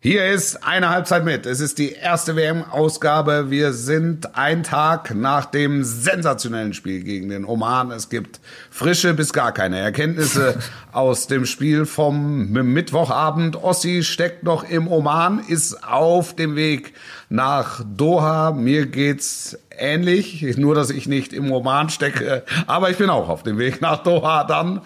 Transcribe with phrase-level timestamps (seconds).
[0.00, 1.44] Hier ist eine Halbzeit mit.
[1.44, 3.50] Es ist die erste WM-Ausgabe.
[3.50, 7.90] Wir sind ein Tag nach dem sensationellen Spiel gegen den Oman.
[7.90, 8.38] Es gibt
[8.70, 10.60] frische bis gar keine Erkenntnisse
[10.92, 13.56] aus dem Spiel vom Mittwochabend.
[13.56, 16.94] Ossi steckt noch im Oman, ist auf dem Weg
[17.28, 18.52] nach Doha.
[18.52, 23.42] Mir geht's ähnlich, nur dass ich nicht im Oman stecke, aber ich bin auch auf
[23.42, 24.80] dem Weg nach Doha dann.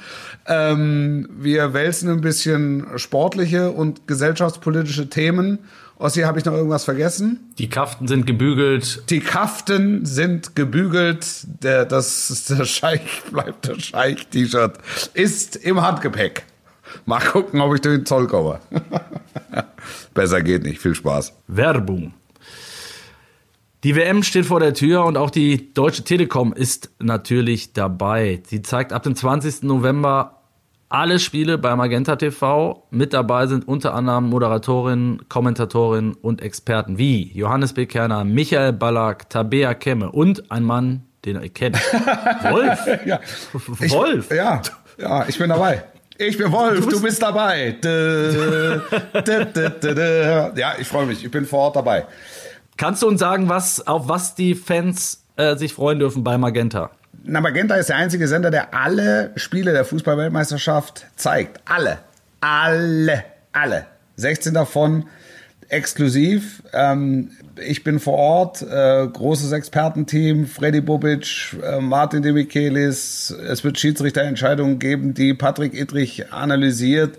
[0.46, 5.58] Ähm, wir wälzen ein bisschen sportliche und gesellschaftspolitische Themen.
[5.98, 7.52] Ossi, habe ich noch irgendwas vergessen?
[7.58, 9.04] Die Kaften sind gebügelt.
[9.08, 11.26] Die Kaften sind gebügelt.
[11.62, 14.78] Der, das der Scheich bleibt der Scheich-T-Shirt
[15.14, 16.44] ist im Handgepäck.
[17.06, 18.58] Mal gucken, ob ich durch den Zoll komme.
[20.14, 20.80] Besser geht nicht.
[20.80, 21.34] Viel Spaß.
[21.46, 22.14] Werbung.
[23.84, 28.42] Die WM steht vor der Tür und auch die Deutsche Telekom ist natürlich dabei.
[28.46, 29.62] Sie zeigt ab dem 20.
[29.62, 30.41] November
[30.92, 32.86] alle Spiele bei Magenta TV.
[32.90, 37.86] Mit dabei sind unter anderem Moderatorinnen, Kommentatorinnen und Experten wie Johannes B.
[37.86, 41.76] Kerner, Michael Ballack, Tabea Kemme und ein Mann, den ihr kennt.
[42.42, 42.78] Wolf.
[43.06, 43.20] ja.
[43.90, 44.30] Wolf.
[44.30, 44.60] Ich, ja,
[44.98, 45.82] ja, ich bin dabei.
[46.18, 47.76] Ich bin Wolf, du bist, du bist dabei.
[50.54, 51.24] ja, ich freue mich.
[51.24, 52.06] Ich bin vor Ort dabei.
[52.76, 56.90] Kannst du uns sagen, was, auf was die Fans äh, sich freuen dürfen bei Magenta?
[57.24, 61.60] Na, Magenta ist der einzige Sender, der alle Spiele der Fußballweltmeisterschaft zeigt.
[61.64, 61.98] Alle.
[62.40, 63.24] Alle.
[63.52, 63.86] Alle.
[64.16, 65.04] 16 davon
[65.68, 66.62] exklusiv.
[66.72, 73.30] Ähm, ich bin vor Ort, äh, großes Expertenteam, Freddy Bobic, äh, Martin de Michelis.
[73.30, 77.16] Es wird Schiedsrichterentscheidungen geben, die Patrick Idrich analysiert.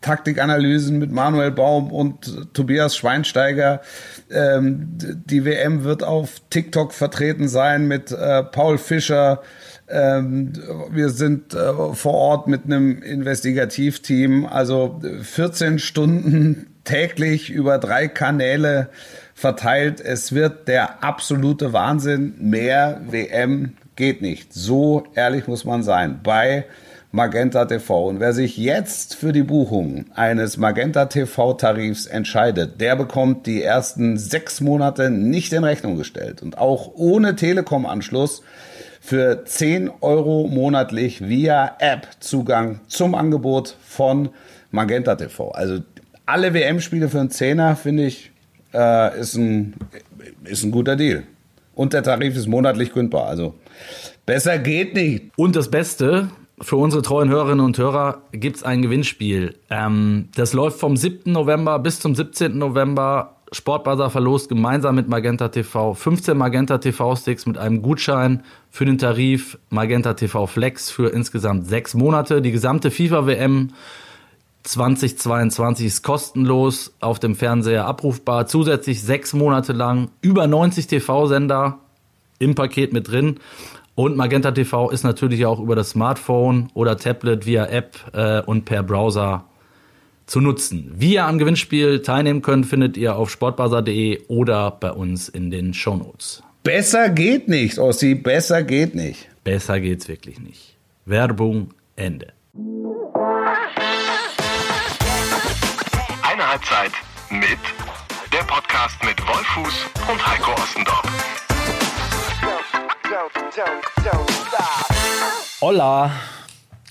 [0.00, 3.82] Taktikanalysen mit Manuel Baum und Tobias Schweinsteiger.
[4.30, 9.42] Ähm, die WM wird auf TikTok vertreten sein mit äh, Paul Fischer.
[9.88, 10.52] Ähm,
[10.90, 14.46] wir sind äh, vor Ort mit einem Investigativteam.
[14.46, 18.88] Also 14 Stunden täglich über drei Kanäle
[19.34, 20.00] verteilt.
[20.00, 22.34] Es wird der absolute Wahnsinn.
[22.38, 24.54] Mehr WM geht nicht.
[24.54, 26.20] So ehrlich muss man sein.
[26.22, 26.64] Bei
[27.12, 28.08] Magenta TV.
[28.08, 33.62] Und wer sich jetzt für die Buchung eines Magenta TV Tarifs entscheidet, der bekommt die
[33.62, 36.40] ersten sechs Monate nicht in Rechnung gestellt.
[36.40, 38.42] Und auch ohne Telekom-Anschluss
[39.00, 44.28] für 10 Euro monatlich via App Zugang zum Angebot von
[44.70, 45.50] Magenta TV.
[45.50, 45.80] Also
[46.26, 48.30] alle WM-Spiele für einen Zehner, finde ich,
[48.72, 49.74] äh, ist, ein,
[50.44, 51.24] ist ein guter Deal.
[51.74, 53.26] Und der Tarif ist monatlich kündbar.
[53.26, 53.54] Also
[54.26, 55.32] besser geht nicht.
[55.36, 56.28] Und das Beste,
[56.60, 59.56] für unsere treuen Hörerinnen und Hörer gibt es ein Gewinnspiel.
[59.70, 61.32] Ähm, das läuft vom 7.
[61.32, 62.56] November bis zum 17.
[62.56, 63.36] November.
[63.52, 68.96] Sportbazar verlost gemeinsam mit Magenta TV 15 Magenta TV Sticks mit einem Gutschein für den
[68.96, 72.42] Tarif Magenta TV Flex für insgesamt sechs Monate.
[72.42, 73.70] Die gesamte FIFA WM
[74.62, 78.46] 2022 ist kostenlos auf dem Fernseher abrufbar.
[78.46, 81.78] Zusätzlich sechs Monate lang über 90 TV-Sender
[82.38, 83.40] im Paket mit drin.
[84.00, 88.64] Und Magenta TV ist natürlich auch über das Smartphone oder Tablet via App äh, und
[88.64, 89.44] per Browser
[90.24, 90.90] zu nutzen.
[90.96, 95.74] Wie ihr am Gewinnspiel teilnehmen könnt, findet ihr auf sportbazar.de oder bei uns in den
[95.74, 96.42] Shownotes.
[96.62, 99.28] Besser geht nicht, Ossi, besser geht nicht.
[99.44, 100.78] Besser geht's wirklich nicht.
[101.04, 102.32] Werbung Ende.
[106.22, 106.92] Eine Halbzeit
[107.28, 107.58] mit
[108.32, 111.39] der Podcast mit Wolfuß und Heiko Ostendorf.
[115.60, 116.10] Hola.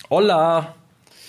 [0.08, 0.74] Hola.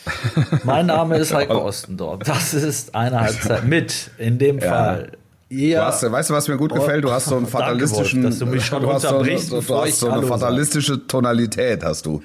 [0.63, 2.19] Mein Name ist Heiko Ostendorf.
[2.24, 4.69] Das ist eine Halbzeit mit, in dem ja.
[4.69, 5.12] Fall.
[5.50, 5.81] Ja.
[5.81, 7.03] Du hast, weißt du, was mir gut gefällt?
[7.03, 9.81] Du hast so einen fatalistischen, Danke, dass du mich schon du hast so, du, du
[9.81, 11.07] hast so eine fatalistische sag.
[11.07, 12.22] Tonalität, hast du.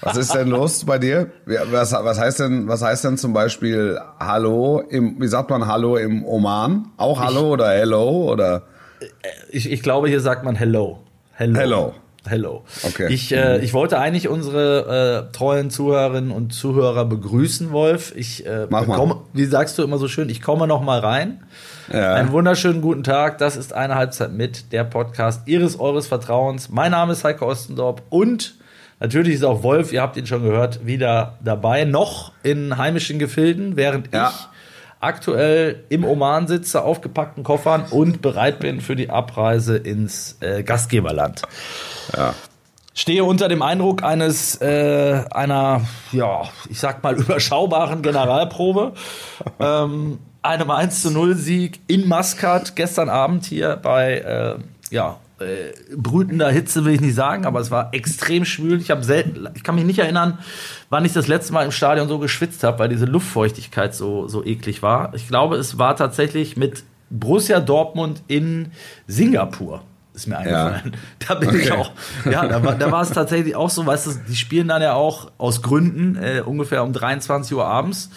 [0.00, 1.30] Was ist denn los bei dir?
[1.46, 5.96] Was, was heißt denn, was heißt denn zum Beispiel Hallo im, wie sagt man Hallo
[5.96, 6.86] im Oman?
[6.96, 8.62] Auch Hallo ich, oder Hello oder?
[9.50, 11.00] Ich, ich glaube, hier sagt man Hello.
[11.32, 11.58] Hello.
[11.58, 11.94] Hello.
[12.26, 12.64] Hello.
[12.82, 13.12] Okay.
[13.12, 18.14] Ich, äh, ich wollte eigentlich unsere äh, treuen Zuhörerinnen und Zuhörer begrüßen, Wolf.
[18.16, 19.16] Ich äh, Mach mal.
[19.34, 21.44] wie sagst du immer so schön, ich komme noch mal rein.
[21.92, 22.14] Ja.
[22.14, 23.38] Einen wunderschönen guten Tag.
[23.38, 26.70] Das ist eine Halbzeit mit der Podcast Ihres eures Vertrauens.
[26.70, 28.54] Mein Name ist Heike Ostendorp und
[29.00, 33.76] natürlich ist auch Wolf, ihr habt ihn schon gehört, wieder dabei, noch in heimischen Gefilden,
[33.76, 34.30] während ja.
[34.30, 34.53] ich
[35.04, 41.42] aktuell im Oman sitze, aufgepackten Koffern und bereit bin für die Abreise ins äh, Gastgeberland.
[42.16, 42.34] Ja.
[42.96, 48.92] Stehe unter dem Eindruck eines äh, einer, ja, ich sag mal, überschaubaren Generalprobe.
[49.58, 54.56] ähm, einem 1 zu 0 Sieg in Maskat gestern Abend hier bei äh,
[54.90, 58.80] ja, äh, brütender Hitze will ich nicht sagen, aber es war extrem schwül.
[58.80, 60.38] Ich habe selten, ich kann mich nicht erinnern,
[60.90, 64.44] wann ich das letzte Mal im Stadion so geschwitzt habe, weil diese Luftfeuchtigkeit so, so
[64.44, 65.14] eklig war.
[65.14, 68.72] Ich glaube, es war tatsächlich mit Borussia Dortmund in
[69.06, 69.82] Singapur.
[70.14, 70.92] Ist mir eingefallen.
[70.92, 70.98] Ja.
[71.28, 71.58] Da bin okay.
[71.58, 71.90] ich auch.
[72.30, 74.94] Ja, da war, da war es tatsächlich auch so, weißt du, die spielen dann ja
[74.94, 78.10] auch aus Gründen äh, ungefähr um 23 Uhr abends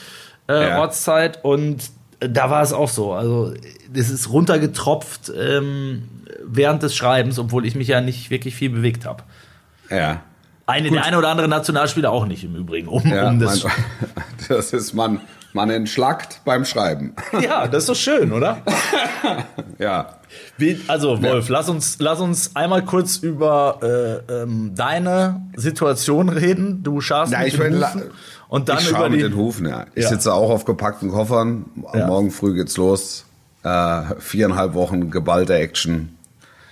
[0.48, 0.80] äh, ja.
[0.80, 3.14] Ortszeit und da war es auch so.
[3.14, 3.54] Also,
[3.94, 6.04] es ist runtergetropft ähm,
[6.44, 9.24] während des Schreibens, obwohl ich mich ja nicht wirklich viel bewegt habe.
[9.90, 10.22] Ja.
[10.66, 12.90] Eine, der eine oder andere Nationalspieler auch nicht im Übrigen.
[12.90, 13.72] Um, ja, um das, man,
[14.50, 15.22] das ist man,
[15.54, 17.16] man entschlackt beim Schreiben.
[17.42, 18.62] Ja, das ist doch schön, oder?
[19.80, 20.10] ja.
[20.58, 21.54] Wie, also Wolf, ja.
[21.54, 23.80] lass uns lass uns einmal kurz über
[24.28, 26.84] äh, ähm, deine Situation reden.
[26.84, 27.82] Du schaust ja, ich Hufen
[28.50, 29.68] und dann ich über die mit den Hufen.
[29.68, 30.10] Ja, ich ja.
[30.10, 31.66] sitze auch auf gepackten Koffern.
[31.76, 33.26] Morgen früh geht's los.
[33.64, 36.18] Äh, viereinhalb Wochen geballte Action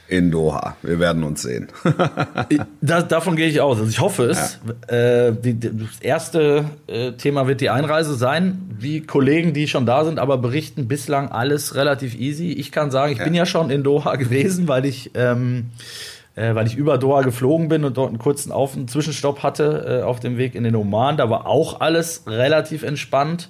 [0.07, 0.75] in Doha.
[0.81, 1.67] Wir werden uns sehen.
[2.81, 3.77] da, davon gehe ich aus.
[3.77, 4.59] Also ich hoffe es.
[4.89, 4.95] Ja.
[4.95, 8.61] Äh, die, das erste äh, Thema wird die Einreise sein.
[8.77, 12.51] Wie Kollegen, die schon da sind, aber berichten bislang alles relativ easy.
[12.51, 13.23] Ich kann sagen, ich ja.
[13.23, 15.71] bin ja schon in Doha gewesen, weil ich ähm,
[16.35, 20.01] äh, weil ich über Doha geflogen bin und dort einen kurzen Auf einen Zwischenstopp hatte
[20.01, 21.17] äh, auf dem Weg in den Oman.
[21.17, 23.49] Da war auch alles relativ entspannt.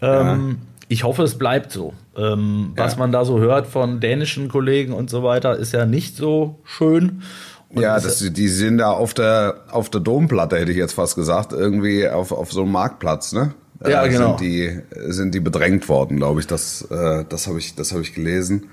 [0.00, 1.94] Ähm, ja ich hoffe, es bleibt so.
[2.16, 2.84] Ähm, ja.
[2.84, 6.60] Was man da so hört von dänischen Kollegen und so weiter, ist ja nicht so
[6.64, 7.22] schön.
[7.68, 11.16] Und ja, das, die sind da auf der, auf der Domplatte, hätte ich jetzt fast
[11.16, 13.54] gesagt, irgendwie auf, auf so einem Marktplatz, ne?
[13.86, 14.38] Ja, äh, genau.
[14.38, 16.46] Sind die, sind die bedrängt worden, glaube ich.
[16.46, 18.70] Das, äh, das habe ich, das habe ich gelesen.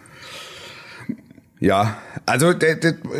[1.63, 2.53] Ja, also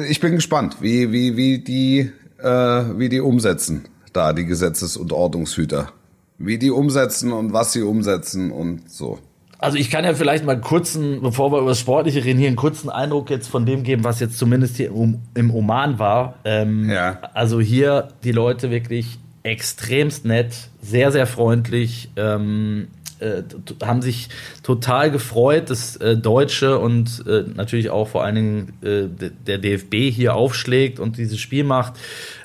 [0.10, 5.14] ich bin gespannt, wie, wie, wie die, äh, wie die umsetzen, da die Gesetzes- und
[5.14, 5.94] Ordnungshüter
[6.38, 9.20] wie die umsetzen und was sie umsetzen und so.
[9.60, 12.58] Also ich kann ja vielleicht mal kurzen, bevor wir über das Sportliche reden, hier einen
[12.58, 14.92] kurzen Eindruck jetzt von dem geben, was jetzt zumindest hier
[15.36, 16.36] im Oman war.
[16.44, 17.20] Ähm, ja.
[17.34, 22.88] Also hier die Leute wirklich extremst nett, sehr, sehr freundlich, ähm,
[23.24, 23.44] äh,
[23.86, 24.30] haben sich
[24.62, 30.12] total gefreut, dass äh, Deutsche und äh, natürlich auch vor allen Dingen äh, der DFB
[30.12, 31.94] hier aufschlägt und dieses Spiel macht.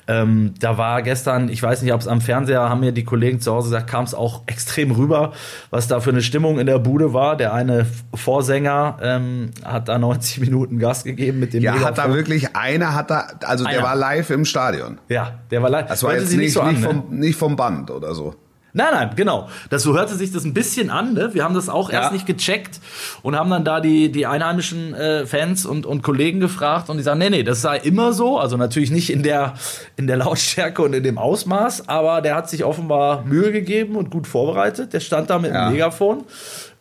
[0.07, 3.41] Ähm, da war gestern, ich weiß nicht, ob es am Fernseher, haben mir die Kollegen
[3.41, 5.33] zu Hause gesagt, kam es auch extrem rüber,
[5.69, 7.37] was da für eine Stimmung in der Bude war.
[7.37, 7.85] Der eine
[8.15, 11.87] Vorsänger ähm, hat da 90 Minuten Gas gegeben mit dem Ja, Megafon.
[11.89, 13.75] hat da wirklich, einer hat da, also einer.
[13.75, 14.97] der war live im Stadion.
[15.09, 15.87] Ja, der war live.
[15.87, 17.19] Das war jetzt nicht, nicht, so nicht, vom, ne?
[17.19, 18.33] nicht vom Band oder so.
[18.73, 19.49] Nein, nein, genau.
[19.69, 21.13] Das, so hörte sich das ein bisschen an.
[21.13, 21.33] Ne?
[21.33, 22.01] Wir haben das auch ja.
[22.01, 22.79] erst nicht gecheckt
[23.23, 27.03] und haben dann da die, die einheimischen äh, Fans und, und Kollegen gefragt und die
[27.03, 28.37] sagen, nee, nee, das sei immer so.
[28.37, 29.55] Also natürlich nicht in der,
[29.97, 34.11] in der Lautstärke und in dem Ausmaß, aber der hat sich offenbar Mühe gegeben und
[34.11, 34.93] gut vorbereitet.
[34.93, 35.63] Der stand da mit ja.
[35.63, 36.23] einem Megafon.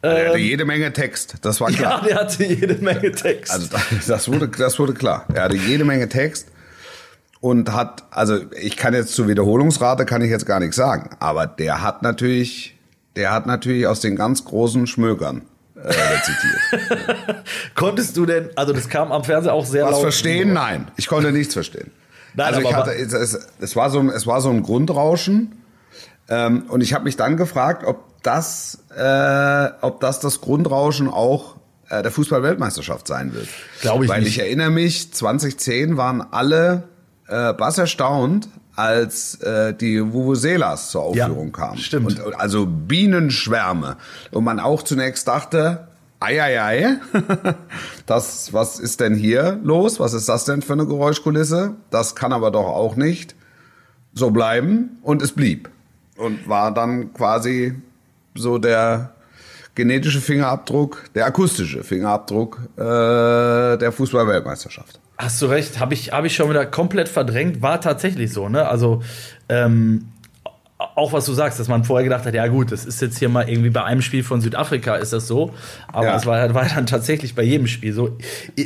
[0.02, 2.02] Er hatte ähm, jede Menge Text, das war klar.
[2.02, 3.52] Ja, der hatte jede Menge Text.
[3.52, 3.69] Also
[4.06, 5.26] das wurde, das wurde klar.
[5.35, 6.49] Er hatte jede Menge Text
[7.40, 11.46] und hat, also ich kann jetzt zur Wiederholungsrate kann ich jetzt gar nichts sagen, aber
[11.46, 12.76] der hat natürlich,
[13.17, 15.43] der hat natürlich aus den ganz großen Schmökern
[15.76, 17.44] äh, rezitiert.
[17.75, 20.02] Konntest du denn, also das kam am Fernseher auch sehr Was laut.
[20.02, 20.52] verstehen?
[20.52, 21.93] Nein, ich konnte nichts verstehen.
[22.35, 25.62] Nein, also ich hatte, es, es, es, war so, es war so ein Grundrauschen
[26.29, 31.56] ähm, und ich habe mich dann gefragt, ob das, äh, ob das das Grundrauschen auch
[31.88, 33.49] äh, der Fußball-Weltmeisterschaft sein wird.
[33.81, 34.31] Glaube ich Weil nicht.
[34.31, 36.85] ich erinnere mich, 2010 waren alle
[37.28, 41.78] äh, was erstaunt, als äh, die Vuvuzelas zur Aufführung ja, kamen.
[41.78, 42.20] Stimmt.
[42.20, 43.96] Und, also Bienenschwärme.
[44.30, 45.88] Und man auch zunächst dachte,
[46.20, 46.98] Eieiei,
[48.06, 50.00] das, was ist denn hier los?
[50.00, 51.75] Was ist das denn für eine Geräuschkulisse?
[51.90, 53.35] Das kann aber doch auch nicht
[54.14, 54.99] so bleiben.
[55.02, 55.70] Und es blieb.
[56.16, 57.75] Und war dann quasi
[58.35, 59.12] so der
[59.75, 62.80] genetische Fingerabdruck, der akustische Fingerabdruck äh,
[63.76, 65.00] der Fußball-Weltmeisterschaft.
[65.18, 68.68] Hast du recht, habe ich, hab ich schon wieder komplett verdrängt, war tatsächlich so, ne?
[68.68, 69.02] Also,
[69.48, 70.08] ähm,
[70.78, 73.28] auch was du sagst, dass man vorher gedacht hat, ja gut, das ist jetzt hier
[73.28, 75.52] mal irgendwie bei einem Spiel von Südafrika ist das so,
[75.92, 76.30] aber es ja.
[76.30, 78.16] war, war dann tatsächlich bei jedem Spiel so.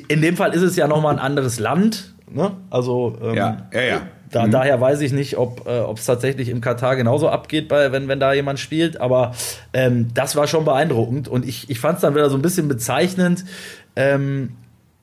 [0.09, 2.53] In dem Fall ist es ja nochmal ein anderes Land, ne?
[2.69, 4.03] Also ähm, ja, ja, ja.
[4.31, 4.51] Da, mhm.
[4.51, 8.19] Daher weiß ich nicht, ob äh, es tatsächlich im Katar genauso abgeht, bei, wenn, wenn
[8.19, 9.33] da jemand spielt, aber
[9.73, 12.67] ähm, das war schon beeindruckend und ich, ich fand es dann wieder so ein bisschen
[12.67, 13.45] bezeichnend,
[13.95, 14.57] ähm,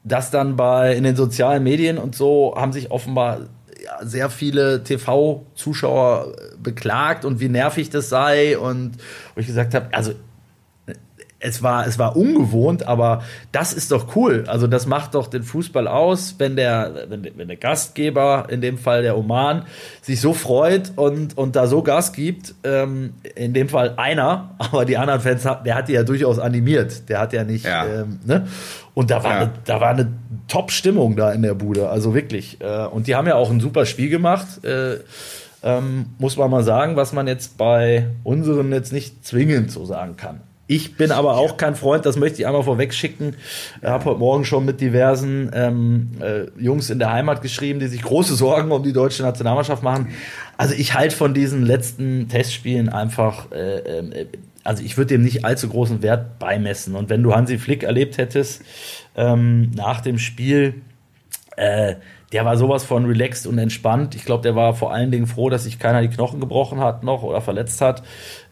[0.03, 3.41] dass dann bei in den sozialen Medien und so haben sich offenbar
[3.83, 8.93] ja, sehr viele TV-Zuschauer beklagt und wie nervig das sei und
[9.35, 10.13] wo ich gesagt habe, also
[11.39, 14.43] es war, es war ungewohnt, aber das ist doch cool.
[14.47, 18.77] Also das macht doch den Fußball aus, wenn der, wenn, wenn der Gastgeber, in dem
[18.77, 19.63] Fall der Oman,
[20.01, 22.55] sich so freut und, und da so Gas gibt.
[22.63, 27.07] Ähm, in dem Fall einer, aber die anderen Fans, der hat die ja durchaus animiert.
[27.09, 27.85] Der hat ja nicht, ja.
[27.85, 28.47] Ähm, ne?
[28.93, 29.39] Und da war, ja.
[29.39, 30.11] eine, da war eine
[30.49, 32.59] Top-Stimmung da in der Bude, also wirklich.
[32.59, 34.65] Äh, und die haben ja auch ein super Spiel gemacht.
[34.65, 34.97] Äh,
[35.61, 40.15] ähm, muss man mal sagen, was man jetzt bei unseren jetzt nicht zwingend so sagen
[40.17, 40.41] kann.
[40.71, 43.35] Ich bin aber auch kein Freund, das möchte ich einmal vorweg schicken.
[43.81, 47.87] Ich habe heute Morgen schon mit diversen ähm, äh, Jungs in der Heimat geschrieben, die
[47.87, 50.09] sich große Sorgen um die deutsche Nationalmannschaft machen.
[50.57, 54.27] Also ich halte von diesen letzten Testspielen einfach, äh, äh,
[54.63, 56.95] also ich würde dem nicht allzu großen Wert beimessen.
[56.95, 58.61] Und wenn du Hansi Flick erlebt hättest
[59.17, 60.83] ähm, nach dem Spiel,
[61.57, 61.95] äh,
[62.31, 64.13] der war sowas von relaxed und entspannt.
[64.13, 67.03] Ich glaube, der war vor allen Dingen froh, dass sich keiner die Knochen gebrochen hat
[67.03, 68.03] noch oder verletzt hat.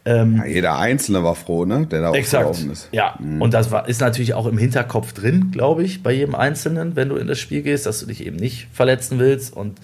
[0.08, 1.86] Ähm, ja, jeder Einzelne war froh, ne?
[1.86, 2.58] Der da exakt.
[2.64, 2.88] ist.
[2.92, 3.42] Ja, mhm.
[3.42, 7.10] und das war, ist natürlich auch im Hinterkopf drin, glaube ich, bei jedem Einzelnen, wenn
[7.10, 9.78] du in das Spiel gehst, dass du dich eben nicht verletzen willst und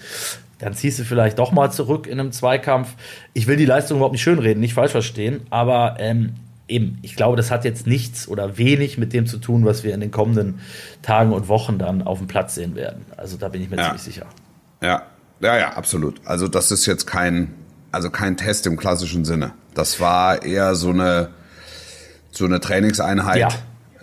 [0.57, 2.95] dann ziehst du vielleicht doch mal zurück in einem Zweikampf.
[3.33, 6.31] Ich will die Leistung überhaupt nicht schönreden, nicht falsch verstehen, aber ähm,
[6.67, 9.93] eben, ich glaube, das hat jetzt nichts oder wenig mit dem zu tun, was wir
[9.93, 10.59] in den kommenden
[11.03, 13.05] Tagen und Wochen dann auf dem Platz sehen werden.
[13.15, 13.83] Also da bin ich mir ja.
[13.83, 14.25] ziemlich sicher.
[14.81, 15.03] Ja,
[15.39, 16.19] ja, ja, absolut.
[16.25, 17.53] Also das ist jetzt kein,
[17.91, 19.53] also kein Test im klassischen Sinne.
[19.75, 21.29] Das war eher so eine,
[22.31, 23.37] so eine Trainingseinheit.
[23.37, 23.49] Ja.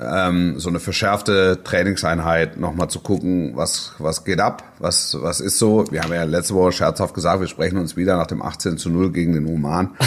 [0.00, 5.58] Ähm, so eine verschärfte Trainingseinheit, nochmal zu gucken, was, was geht ab, was, was ist
[5.58, 5.84] so.
[5.90, 8.90] Wir haben ja letzte Woche scherzhaft gesagt, wir sprechen uns wieder nach dem 18 zu
[8.90, 9.90] 0 gegen den Oman.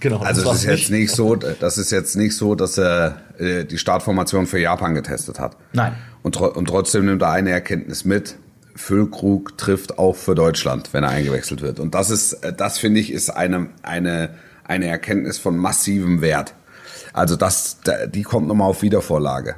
[0.00, 0.18] Genau.
[0.18, 3.78] Also das ist jetzt nicht so, das ist jetzt nicht so, dass er äh, die
[3.78, 5.56] Startformation für Japan getestet hat.
[5.72, 5.94] Nein.
[6.22, 8.36] Und, und trotzdem nimmt er eine Erkenntnis mit.
[8.74, 11.80] Füllkrug trifft auch für Deutschland, wenn er eingewechselt wird.
[11.80, 14.30] Und das ist, äh, das finde ich, ist eine, eine,
[14.66, 16.54] eine Erkenntnis von massivem Wert.
[17.12, 19.56] Also das, die kommt nochmal auf Wiedervorlage.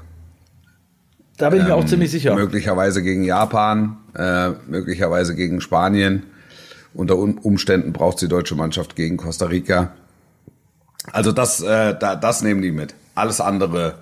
[1.36, 2.34] Da bin ich mir ähm, auch ziemlich sicher.
[2.34, 6.24] Möglicherweise gegen Japan, äh, möglicherweise gegen Spanien.
[6.94, 9.92] Unter Umständen braucht die deutsche Mannschaft gegen Costa Rica.
[11.12, 12.94] Also das, äh, da, das nehmen die mit.
[13.14, 13.94] Alles andere,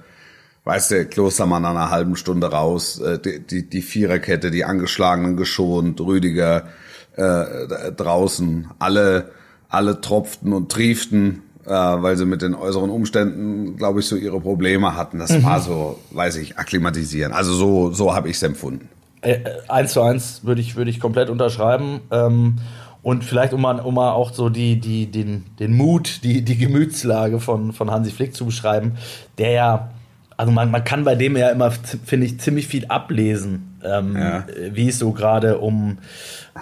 [0.64, 5.36] weißt du, Klostermann an einer halben Stunde raus, äh, die, die, die Viererkette, die Angeschlagenen
[5.36, 6.68] geschont, Rüdiger
[7.16, 9.30] äh, draußen, alle,
[9.76, 14.40] alle tropften und trieften, äh, weil sie mit den äußeren Umständen, glaube ich, so ihre
[14.40, 15.18] Probleme hatten.
[15.18, 15.44] Das mhm.
[15.44, 17.32] war so, weiß ich, akklimatisieren.
[17.32, 18.88] Also so, so habe ich es empfunden.
[19.20, 22.00] Äh, eins zu eins würde ich, würde ich komplett unterschreiben.
[22.10, 22.56] Ähm,
[23.02, 26.56] und vielleicht, um mal, um mal auch so die, die, den, den Mut, die, die
[26.56, 28.96] Gemütslage von, von Hansi Flick zu beschreiben,
[29.38, 29.90] der ja,
[30.36, 34.44] also man, man kann bei dem ja immer, finde ich, ziemlich viel ablesen, ähm, ja.
[34.72, 35.98] wie es so gerade um,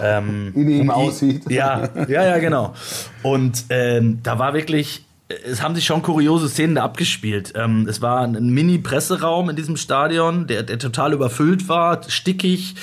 [0.01, 1.51] ähm, in ihm um aussieht.
[1.51, 2.75] Ja, ja, ja, genau.
[3.23, 7.53] Und ähm, da war wirklich, es haben sich schon kuriose Szenen da abgespielt.
[7.57, 12.75] Ähm, es war ein Mini-Presseraum in diesem Stadion, der, der total überfüllt war, stickig,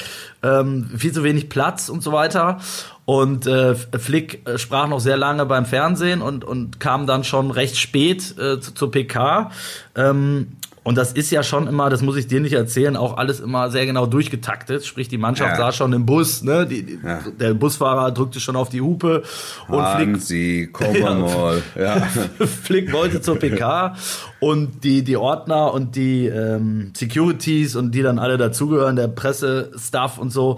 [0.43, 2.59] ähm, viel zu wenig Platz und so weiter.
[3.05, 7.51] Und äh, Flick äh, sprach noch sehr lange beim Fernsehen und, und kam dann schon
[7.51, 9.51] recht spät äh, zu, zur PK.
[9.95, 13.39] Ähm, und das ist ja schon immer, das muss ich dir nicht erzählen, auch alles
[13.39, 14.83] immer sehr genau durchgetaktet.
[14.83, 15.57] Sprich, die Mannschaft ja.
[15.57, 16.65] saß schon im Bus, ne?
[16.65, 17.19] Die, die, ja.
[17.39, 19.21] Der Busfahrer drückte schon auf die Hupe
[19.67, 20.91] und Hansi, Flick.
[21.01, 21.13] Ja.
[21.13, 21.61] mal.
[21.75, 22.01] Ja.
[22.63, 23.95] Flick wollte zur PK
[24.39, 30.17] und die, die Ordner und die ähm, Securities und die dann alle dazugehören, der Pressestaff
[30.17, 30.57] und so,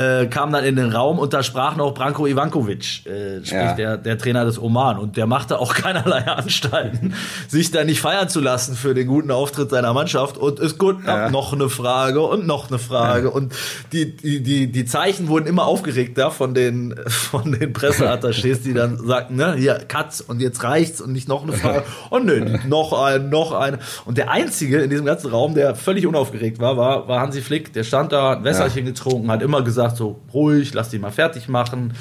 [0.00, 3.74] äh, kam dann in den Raum und da sprach noch Branko Ivankovic, äh, sprich ja.
[3.74, 4.96] der, der Trainer des Oman.
[4.96, 7.14] Und der machte auch keinerlei Anstalten,
[7.48, 10.38] sich da nicht feiern zu lassen für den guten Auftritt seiner Mannschaft.
[10.38, 11.30] Und ist gut, ja.
[11.30, 13.26] noch eine Frage und noch eine Frage.
[13.26, 13.32] Ja.
[13.32, 13.52] Und
[13.92, 19.04] die, die, die, die Zeichen wurden immer aufgeregter von den, von den Presseattachés, die dann
[19.04, 21.82] sagten, ne, hier, Katz, und jetzt reicht's und nicht noch eine Frage.
[22.10, 23.78] Und nö, noch ein, noch eine.
[24.04, 27.72] Und der Einzige in diesem ganzen Raum, der völlig unaufgeregt war, war, war Hansi Flick.
[27.72, 31.10] Der stand da, ein Wässerchen getrunken, hat immer gesagt, gesagt, so ruhig, lass die mal
[31.10, 31.94] fertig machen.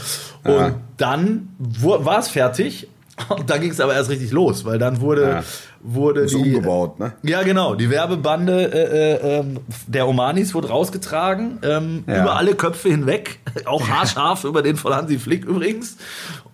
[0.43, 0.75] Und ja.
[0.97, 2.87] dann war es fertig.
[3.29, 5.43] Und dann ging es aber erst richtig los, weil dann wurde, ja.
[5.81, 6.35] wurde die.
[6.35, 7.13] umgebaut, ne?
[7.23, 7.73] Ja, genau.
[7.73, 12.21] Die Werbebande äh, äh, ähm, der Omanis wurde rausgetragen, ähm, ja.
[12.21, 15.97] über alle Köpfe hinweg, auch haarscharf über den von Hansi Flick übrigens.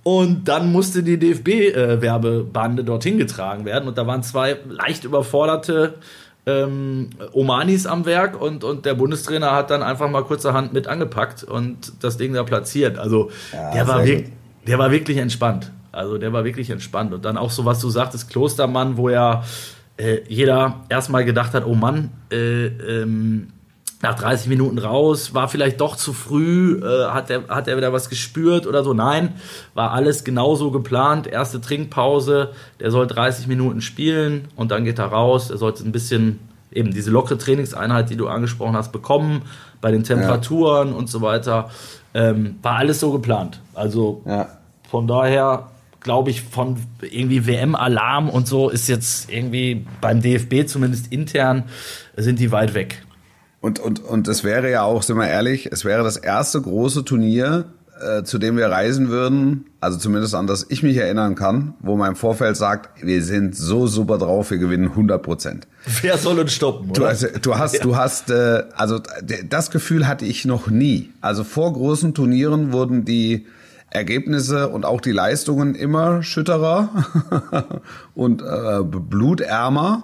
[0.04, 3.90] Und dann musste die DFB-Werbebande äh, dorthin getragen werden.
[3.90, 5.96] Und da waren zwei leicht überforderte
[6.46, 11.44] ähm, Omanis am Werk und, und der Bundestrainer hat dann einfach mal kurzerhand mit angepackt
[11.44, 12.98] und das Ding da platziert.
[13.00, 14.30] Also ja, der, war wirklich,
[14.68, 15.72] der war wirklich entspannt.
[15.92, 17.14] Also der war wirklich entspannt.
[17.14, 19.44] Und dann auch so, was du sagtest, Klostermann, wo ja
[19.98, 23.50] äh, jeder erstmal gedacht hat, oh Mann, äh, ähm,
[24.04, 27.94] nach 30 Minuten raus, war vielleicht doch zu früh, äh, hat, er, hat er wieder
[27.94, 28.94] was gespürt oder so.
[28.94, 29.34] Nein,
[29.74, 31.26] war alles genauso geplant.
[31.26, 35.50] Erste Trinkpause, der soll 30 Minuten spielen und dann geht er raus.
[35.50, 36.40] Er sollte ein bisschen
[36.72, 39.44] eben diese lockere Trainingseinheit, die du angesprochen hast, bekommen,
[39.80, 40.96] bei den Temperaturen ja.
[40.96, 41.70] und so weiter.
[42.14, 43.62] Ähm, war alles so geplant.
[43.74, 44.50] Also ja.
[44.90, 45.70] von daher
[46.02, 51.64] glaube ich, von irgendwie WM-Alarm und so ist jetzt irgendwie beim DFB zumindest intern,
[52.18, 53.02] sind die weit weg.
[53.64, 57.06] Und, und, und es wäre ja auch, sind wir ehrlich, es wäre das erste große
[57.06, 57.64] Turnier,
[57.98, 61.96] äh, zu dem wir reisen würden, also zumindest an das ich mich erinnern kann, wo
[61.96, 65.68] man im Vorfeld sagt, wir sind so super drauf, wir gewinnen 100 Prozent.
[66.02, 66.90] Wer soll uns stoppen?
[66.90, 67.00] Oder?
[67.00, 67.84] Du, also, du hast, ja.
[67.84, 69.00] du hast, äh, also
[69.48, 71.14] das Gefühl hatte ich noch nie.
[71.22, 73.48] Also vor großen Turnieren wurden die
[73.90, 76.90] Ergebnisse und auch die Leistungen immer schütterer
[78.14, 80.04] und äh, blutärmer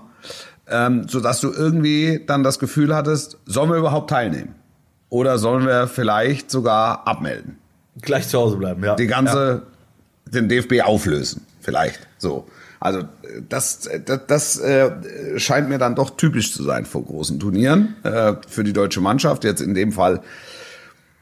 [0.69, 4.55] ähm, sodass du irgendwie dann das Gefühl hattest, sollen wir überhaupt teilnehmen?
[5.09, 7.57] Oder sollen wir vielleicht sogar abmelden?
[8.01, 8.95] Gleich zu Hause bleiben, ja.
[8.95, 9.63] Die ganze,
[10.25, 10.31] ja.
[10.31, 12.07] den DFB auflösen, vielleicht.
[12.17, 12.45] So.
[12.79, 13.03] Also
[13.49, 18.35] das, das, das äh, scheint mir dann doch typisch zu sein vor großen Turnieren äh,
[18.47, 19.43] für die deutsche Mannschaft.
[19.43, 20.21] Jetzt in dem Fall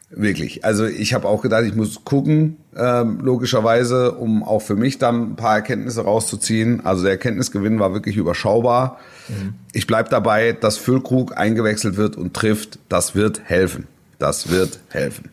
[0.10, 0.64] Wirklich.
[0.64, 5.32] Also ich habe auch gedacht, ich muss gucken, ähm, logischerweise, um auch für mich dann
[5.32, 6.86] ein paar Erkenntnisse rauszuziehen.
[6.86, 9.00] Also der Erkenntnisgewinn war wirklich überschaubar.
[9.28, 9.56] Mhm.
[9.74, 12.80] Ich bleib dabei, dass Füllkrug eingewechselt wird und trifft.
[12.88, 13.88] Das wird helfen.
[14.18, 15.30] Das wird helfen.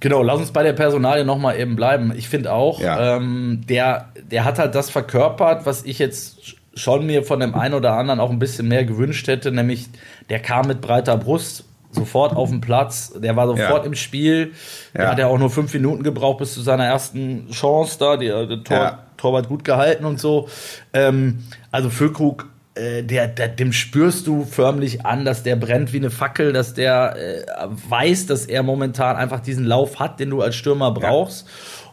[0.00, 2.12] Genau, lass uns bei der Personalie nochmal eben bleiben.
[2.16, 3.16] Ich finde auch, ja.
[3.16, 7.74] ähm, der, der hat halt das verkörpert, was ich jetzt schon mir von dem einen
[7.74, 9.88] oder anderen auch ein bisschen mehr gewünscht hätte, nämlich
[10.28, 13.86] der kam mit breiter Brust sofort auf dem Platz, der war sofort ja.
[13.86, 14.52] im Spiel.
[14.94, 15.10] Der ja.
[15.10, 18.64] hat ja auch nur fünf Minuten gebraucht bis zu seiner ersten Chance da, der, der
[18.64, 18.98] Tor, ja.
[19.16, 20.48] Torwart gut gehalten und so.
[20.92, 25.98] Ähm, also Füllkrug, äh, der, der, dem spürst du förmlich an, dass der brennt wie
[25.98, 27.44] eine Fackel, dass der äh,
[27.88, 31.46] weiß, dass er momentan einfach diesen Lauf hat, den du als Stürmer brauchst.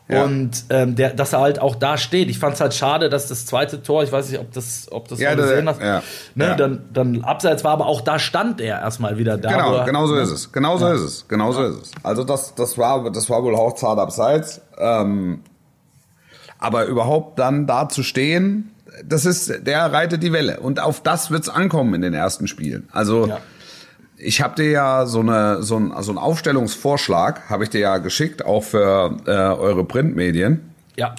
[0.09, 0.23] Ja.
[0.23, 2.29] Und ähm, der, dass er halt auch da steht.
[2.29, 5.07] Ich fand es halt schade, dass das zweite Tor, ich weiß nicht, ob das, ob
[5.07, 6.01] das ja, gesehen hast, ja.
[6.33, 6.55] Ne, ja.
[6.55, 9.51] Dann, dann abseits war, aber auch da stand er erstmal wieder da.
[9.51, 10.51] Genau, genau so ist es.
[10.51, 11.27] Genau so ist es.
[11.27, 11.91] Genau so ist es.
[12.01, 14.61] Also das, das war, das war wohl auch zart abseits.
[14.79, 15.41] Ähm,
[16.57, 18.71] aber überhaupt dann da zu stehen,
[19.05, 20.59] das ist, der reitet die Welle.
[20.59, 22.89] Und auf das wird's ankommen in den ersten Spielen.
[22.91, 23.37] Also, ja
[24.19, 27.97] ich habe dir ja so, eine, so, ein, so einen Aufstellungsvorschlag, habe ich dir ja
[27.97, 30.73] geschickt, auch für äh, eure Printmedien.
[30.95, 31.15] Ja.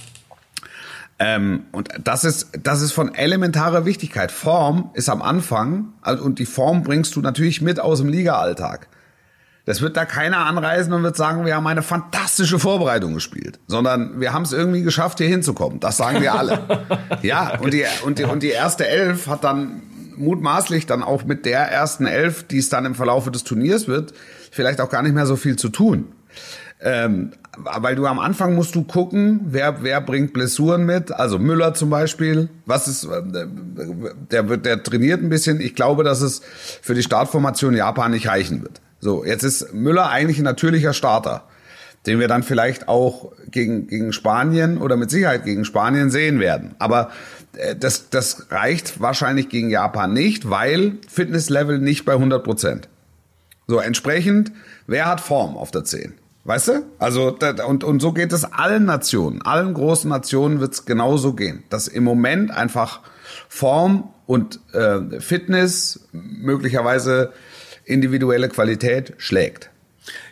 [1.18, 4.32] Ähm, und das ist, das ist von elementarer Wichtigkeit.
[4.32, 8.88] Form ist am Anfang, also, und die Form bringst du natürlich mit aus dem Liga-Alltag.
[9.66, 14.20] Das wird da keiner anreisen und wird sagen, wir haben eine fantastische Vorbereitung gespielt, sondern
[14.20, 15.78] wir haben es irgendwie geschafft, hier hinzukommen.
[15.80, 16.86] Das sagen wir alle.
[17.22, 19.82] ja, und die, und die, und die erste Elf hat dann
[20.20, 24.12] mutmaßlich dann auch mit der ersten Elf, die es dann im Verlaufe des Turniers wird,
[24.50, 26.12] vielleicht auch gar nicht mehr so viel zu tun.
[26.82, 31.12] Ähm, weil du am Anfang musst du gucken, wer, wer bringt Blessuren mit.
[31.12, 32.48] Also Müller zum Beispiel.
[32.64, 33.22] Was ist, äh,
[34.30, 35.60] der wird, der trainiert ein bisschen.
[35.60, 36.40] Ich glaube, dass es
[36.80, 38.80] für die Startformation Japan nicht reichen wird.
[39.00, 41.44] So, jetzt ist Müller eigentlich ein natürlicher Starter,
[42.06, 46.74] den wir dann vielleicht auch gegen, gegen Spanien oder mit Sicherheit gegen Spanien sehen werden.
[46.78, 47.10] Aber
[47.78, 52.88] das, das reicht wahrscheinlich gegen Japan nicht, weil Fitnesslevel nicht bei 100 Prozent.
[53.66, 54.52] So, entsprechend,
[54.86, 56.14] wer hat Form auf der 10?
[56.44, 56.72] Weißt du?
[56.98, 57.36] Also,
[57.66, 59.42] und, und so geht es allen Nationen.
[59.42, 61.62] Allen großen Nationen wird es genauso gehen.
[61.68, 63.00] Dass im Moment einfach
[63.48, 67.32] Form und äh, Fitness, möglicherweise
[67.84, 69.69] individuelle Qualität schlägt.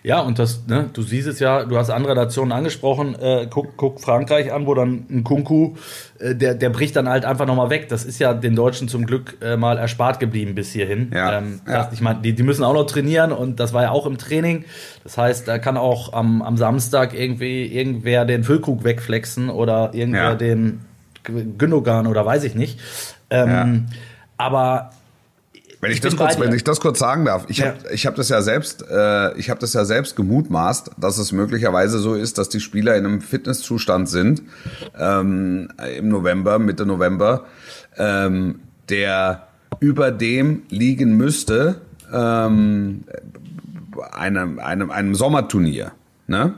[0.03, 3.77] Ja, und das, ne, du siehst es ja, du hast andere Nationen angesprochen, äh, guck,
[3.77, 5.75] guck Frankreich an, wo dann ein Kunku,
[6.19, 7.89] äh, der, der bricht dann halt einfach nochmal weg.
[7.89, 11.11] Das ist ja den Deutschen zum Glück äh, mal erspart geblieben bis hierhin.
[11.15, 11.85] Ja, ähm, ja.
[11.85, 14.19] Das, ich meine, die, die müssen auch noch trainieren und das war ja auch im
[14.19, 14.65] Training.
[15.05, 20.31] Das heißt, da kann auch am, am Samstag irgendwie irgendwer den Füllkrug wegflexen oder irgendwer
[20.31, 20.35] ja.
[20.35, 20.81] den
[21.25, 22.81] Gündogan oder weiß ich nicht.
[23.31, 23.87] Ähm.
[24.41, 24.93] Aber
[25.81, 27.67] wenn ich, ich das kurz, wenn ich das kurz sagen darf, ich ja.
[27.67, 31.31] habe ich hab das ja selbst, äh, ich habe das ja selbst gemutmaßt, dass es
[31.33, 34.43] möglicherweise so ist, dass die Spieler in einem Fitnesszustand sind
[34.99, 37.45] ähm, im November, Mitte November,
[37.97, 39.47] ähm, der
[39.81, 41.81] über dem liegen müsste
[42.13, 43.05] ähm,
[44.13, 45.93] einem, einem, einem Sommerturnier.
[46.27, 46.55] Ne?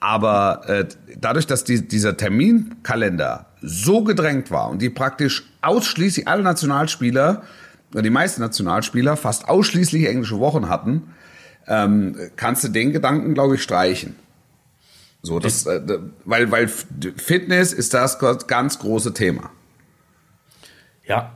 [0.00, 0.86] Aber äh,
[1.18, 7.42] dadurch, dass die, dieser Terminkalender so gedrängt war und die praktisch ausschließlich alle Nationalspieler
[7.94, 11.14] die meisten Nationalspieler fast ausschließlich englische Wochen hatten,
[11.66, 14.16] ähm, kannst du den Gedanken, glaube ich, streichen.
[15.22, 15.80] So, das, äh,
[16.24, 19.50] weil, weil Fitness ist das ganz große Thema.
[21.04, 21.32] Ja,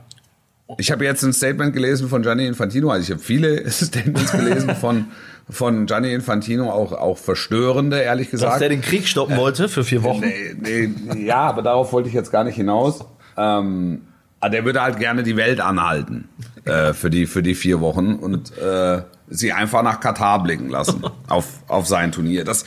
[0.77, 4.75] Ich habe jetzt ein Statement gelesen von Gianni Infantino, also ich habe viele Statements gelesen
[4.75, 5.07] von,
[5.49, 8.53] von Gianni Infantino, auch, auch verstörende, ehrlich gesagt.
[8.53, 10.21] Dass der den Krieg stoppen wollte für vier Wochen?
[10.21, 13.03] Nee, nee, ja, aber darauf wollte ich jetzt gar nicht hinaus.
[13.35, 14.03] Ähm,
[14.49, 16.29] der würde halt gerne die Welt anhalten
[16.65, 21.03] äh, für, die, für die vier Wochen und äh, sie einfach nach Katar blicken lassen
[21.27, 22.43] auf, auf sein Turnier.
[22.43, 22.65] Das,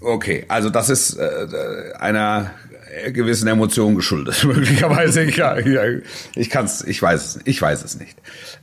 [0.00, 2.50] okay, also das ist äh, einer
[3.12, 5.22] gewissen Emotionen geschuldet, möglicherweise.
[5.22, 5.56] Ich, ja,
[6.34, 8.16] ich kann's, ich weiß es, ich weiß es nicht.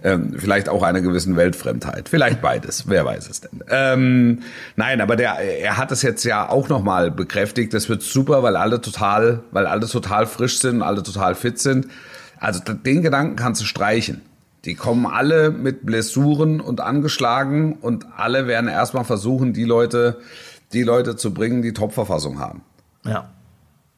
[0.04, 2.86] Ähm, vielleicht auch einer gewissen Weltfremdheit, vielleicht beides.
[2.88, 3.64] Wer weiß es denn?
[3.70, 4.40] Ähm,
[4.76, 7.74] nein, aber der, er hat es jetzt ja auch noch mal bekräftigt.
[7.74, 11.88] Das wird super, weil alle total, weil alle total frisch sind, alle total fit sind.
[12.38, 14.22] Also den Gedanken kannst du streichen.
[14.66, 20.20] Die kommen alle mit Blessuren und angeschlagen und alle werden erstmal versuchen, die Leute,
[20.74, 22.62] die Leute zu bringen, die Topverfassung haben.
[23.06, 23.30] Ja.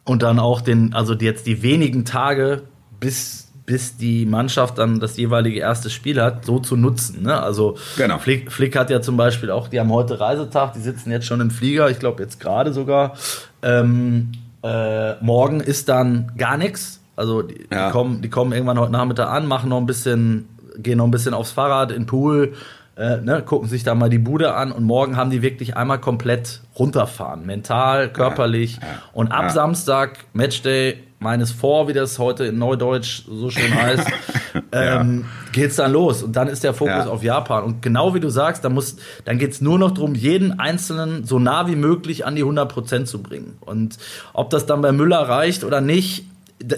[0.04, 2.64] Und dann auch den, also jetzt die wenigen Tage,
[3.00, 7.24] bis, bis die Mannschaft dann das jeweilige erste Spiel hat, so zu nutzen.
[7.24, 7.40] Ne?
[7.40, 8.18] Also genau.
[8.18, 11.42] Flick, Flick hat ja zum Beispiel auch, die haben heute Reisetag, die sitzen jetzt schon
[11.42, 13.16] im Flieger, ich glaube jetzt gerade sogar.
[13.62, 14.32] Ähm,
[14.64, 17.00] äh, morgen ist dann gar nichts.
[17.16, 17.88] Also die, ja.
[17.88, 21.12] die, kommen, die kommen irgendwann heute Nachmittag an, machen noch ein bisschen, gehen noch ein
[21.12, 22.54] bisschen aufs Fahrrad, in den Pool,
[23.02, 26.00] äh, ne, gucken sich da mal die Bude an und morgen haben die wirklich einmal
[26.00, 27.48] komplett runterfahren.
[27.48, 28.76] Mental, körperlich.
[28.76, 29.50] Ja, ja, und ab ja.
[29.50, 34.08] Samstag, Matchday, meines vor, wie das heute in Neudeutsch so schön heißt,
[34.72, 36.22] ähm, geht's dann los.
[36.22, 37.64] Und dann ist der Fokus auf Japan.
[37.64, 41.40] Und genau wie du sagst, dann, muss, dann geht's nur noch darum, jeden Einzelnen so
[41.40, 43.58] nah wie möglich an die 100% zu bringen.
[43.62, 43.98] Und
[44.34, 46.26] ob das dann bei Müller reicht oder nicht,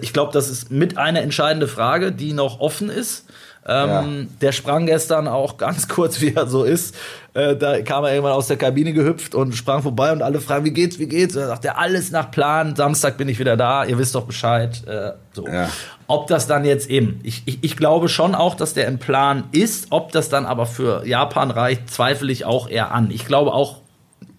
[0.01, 3.25] ich glaube, das ist mit eine entscheidende Frage, die noch offen ist.
[3.65, 4.28] Ähm, ja.
[4.41, 6.95] Der sprang gestern auch ganz kurz, wie er so ist.
[7.34, 10.65] Äh, da kam er irgendwann aus der Kabine gehüpft und sprang vorbei und alle fragen,
[10.65, 11.34] wie geht's, wie geht's?
[11.34, 12.76] Da sagt er, alles nach Plan.
[12.76, 13.86] Samstag bin ich wieder da.
[13.86, 14.84] Ihr wisst doch Bescheid.
[14.88, 15.47] Äh, so.
[15.47, 15.69] Ja.
[16.08, 19.45] Ob das dann jetzt eben, ich, ich, ich glaube schon auch, dass der im Plan
[19.52, 19.88] ist.
[19.89, 23.10] Ob das dann aber für Japan reicht, zweifle ich auch eher an.
[23.12, 23.80] Ich glaube auch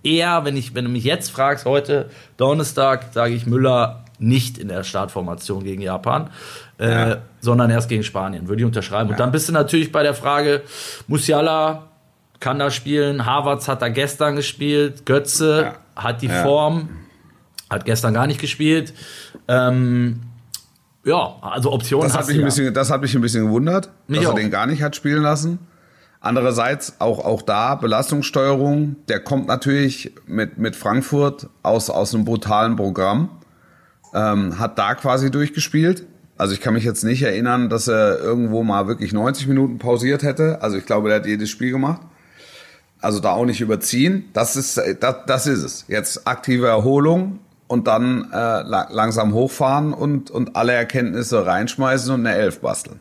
[0.04, 4.68] eher, wenn ich, wenn du mich jetzt fragst, heute Donnerstag, sage ich Müller nicht in
[4.68, 6.30] der Startformation gegen Japan,
[6.78, 7.16] äh, ja.
[7.40, 8.48] sondern erst gegen Spanien.
[8.48, 9.08] Würde ich unterschreiben.
[9.10, 9.14] Ja.
[9.14, 10.62] Und dann bist du natürlich bei der Frage,
[11.06, 11.86] Musiala
[12.40, 16.02] kann da spielen, Havertz hat da gestern gespielt, Götze ja.
[16.02, 16.88] hat die Form,
[17.70, 18.92] hat gestern gar nicht gespielt.
[19.48, 20.20] Ähm,
[21.04, 24.20] ja, also Optionen das hat mich ein bisschen, Das hat mich ein bisschen gewundert, mich
[24.20, 24.34] dass auch.
[24.34, 25.58] er den gar nicht hat spielen lassen.
[26.20, 32.76] Andererseits auch, auch da Belastungssteuerung, der kommt natürlich mit, mit Frankfurt aus, aus einem brutalen
[32.76, 33.28] Programm
[34.14, 36.06] ähm, hat da quasi durchgespielt.
[36.36, 40.22] Also ich kann mich jetzt nicht erinnern, dass er irgendwo mal wirklich 90 Minuten pausiert
[40.22, 40.62] hätte.
[40.62, 42.02] Also ich glaube, der hat jedes Spiel gemacht.
[43.00, 44.30] Also da auch nicht überziehen.
[44.32, 45.84] Das ist, das, das ist es.
[45.88, 52.36] Jetzt aktive Erholung und dann äh, langsam hochfahren und, und alle Erkenntnisse reinschmeißen und eine
[52.36, 53.00] Elf basteln.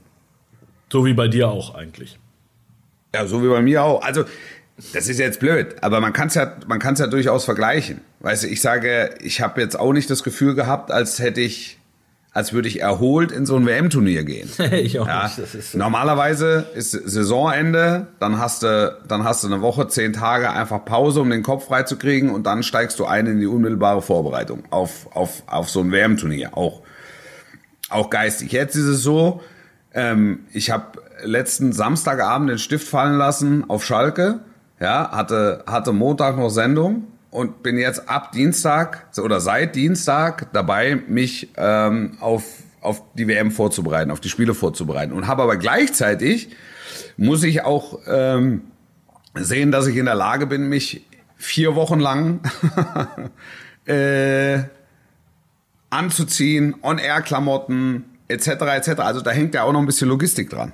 [0.92, 2.20] So wie bei dir auch eigentlich.
[3.16, 4.04] Ja, so wie bei mir auch.
[4.04, 4.26] Also
[4.94, 8.02] das ist jetzt blöd, aber man kann es ja, man kann es ja durchaus vergleichen.
[8.22, 11.78] Weißt du, ich sage, ich habe jetzt auch nicht das Gefühl gehabt, als hätte ich,
[12.34, 14.50] als würde ich erholt in so ein WM-Turnier gehen.
[14.72, 15.24] ich auch ja.
[15.24, 15.38] nicht.
[15.38, 15.78] Ist so.
[15.78, 21.22] Normalerweise ist Saisonende, dann hast du, dann hast du eine Woche, zehn Tage einfach Pause,
[21.22, 25.44] um den Kopf freizukriegen und dann steigst du ein in die unmittelbare Vorbereitung auf, auf,
[25.46, 26.58] auf so ein WM-Turnier.
[26.58, 26.82] Auch,
[27.90, 28.52] auch geistig.
[28.52, 29.42] Jetzt ist es so,
[29.94, 34.40] ähm, ich habe letzten Samstagabend den Stift fallen lassen auf Schalke
[34.80, 41.02] ja, hatte, hatte Montag noch Sendung und bin jetzt ab Dienstag oder seit Dienstag dabei,
[41.08, 42.44] mich ähm, auf,
[42.80, 45.14] auf die WM vorzubereiten, auf die Spiele vorzubereiten.
[45.14, 46.50] Und habe aber gleichzeitig,
[47.18, 48.62] muss ich auch ähm,
[49.34, 52.42] sehen, dass ich in der Lage bin, mich vier Wochen lang
[53.86, 54.60] äh,
[55.90, 58.48] anzuziehen, On-Air-Klamotten etc.
[58.48, 58.90] etc.
[59.00, 60.74] Also da hängt ja auch noch ein bisschen Logistik dran.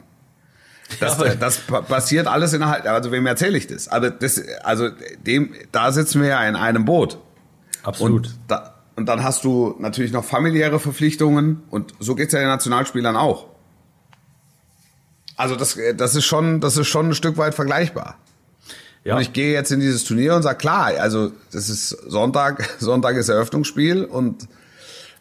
[0.99, 3.87] Das, ja, das passiert alles innerhalb, also wem erzähle ich das?
[3.87, 4.89] Aber das, also
[5.25, 7.19] dem, da sitzen wir ja in einem Boot.
[7.83, 8.27] Absolut.
[8.27, 12.49] Und, da, und dann hast du natürlich noch familiäre Verpflichtungen und so geht's ja den
[12.49, 13.47] Nationalspielern auch.
[15.37, 18.17] Also das, das ist schon, das ist schon ein Stück weit vergleichbar.
[19.03, 19.15] Ja.
[19.15, 23.15] Und ich gehe jetzt in dieses Turnier und sage, klar, also das ist Sonntag, Sonntag
[23.15, 24.47] ist Eröffnungsspiel und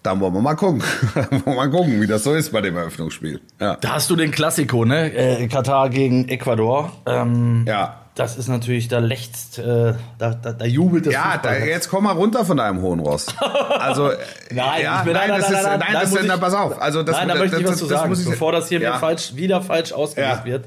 [0.08, 0.82] dann wollen wir mal gucken.
[1.14, 3.40] wollen wir mal gucken, wie das so ist bei dem Eröffnungsspiel.
[3.60, 3.76] Ja.
[3.76, 5.12] Da hast du den Klassiko, ne?
[5.12, 6.92] Äh, Katar gegen Ecuador.
[7.06, 8.00] Ähm, ja.
[8.14, 12.02] Das ist natürlich, da lächzt, äh, da, da, da jubelt das Ja, da, jetzt komm
[12.04, 13.26] mal runter von deinem hohen Ross.
[13.78, 14.08] Also,
[14.50, 16.82] nein, ja, nein, nein, das ist, nein, nein, das ist, pass auf.
[16.82, 18.88] Also, das, nein, da möchte ich was zu sagen, ich, bevor das hier ja.
[18.88, 20.44] wieder falsch, wieder falsch ausgelegt ja.
[20.44, 20.64] wird.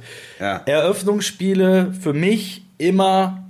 [0.66, 3.44] Eröffnungsspiele für mich immer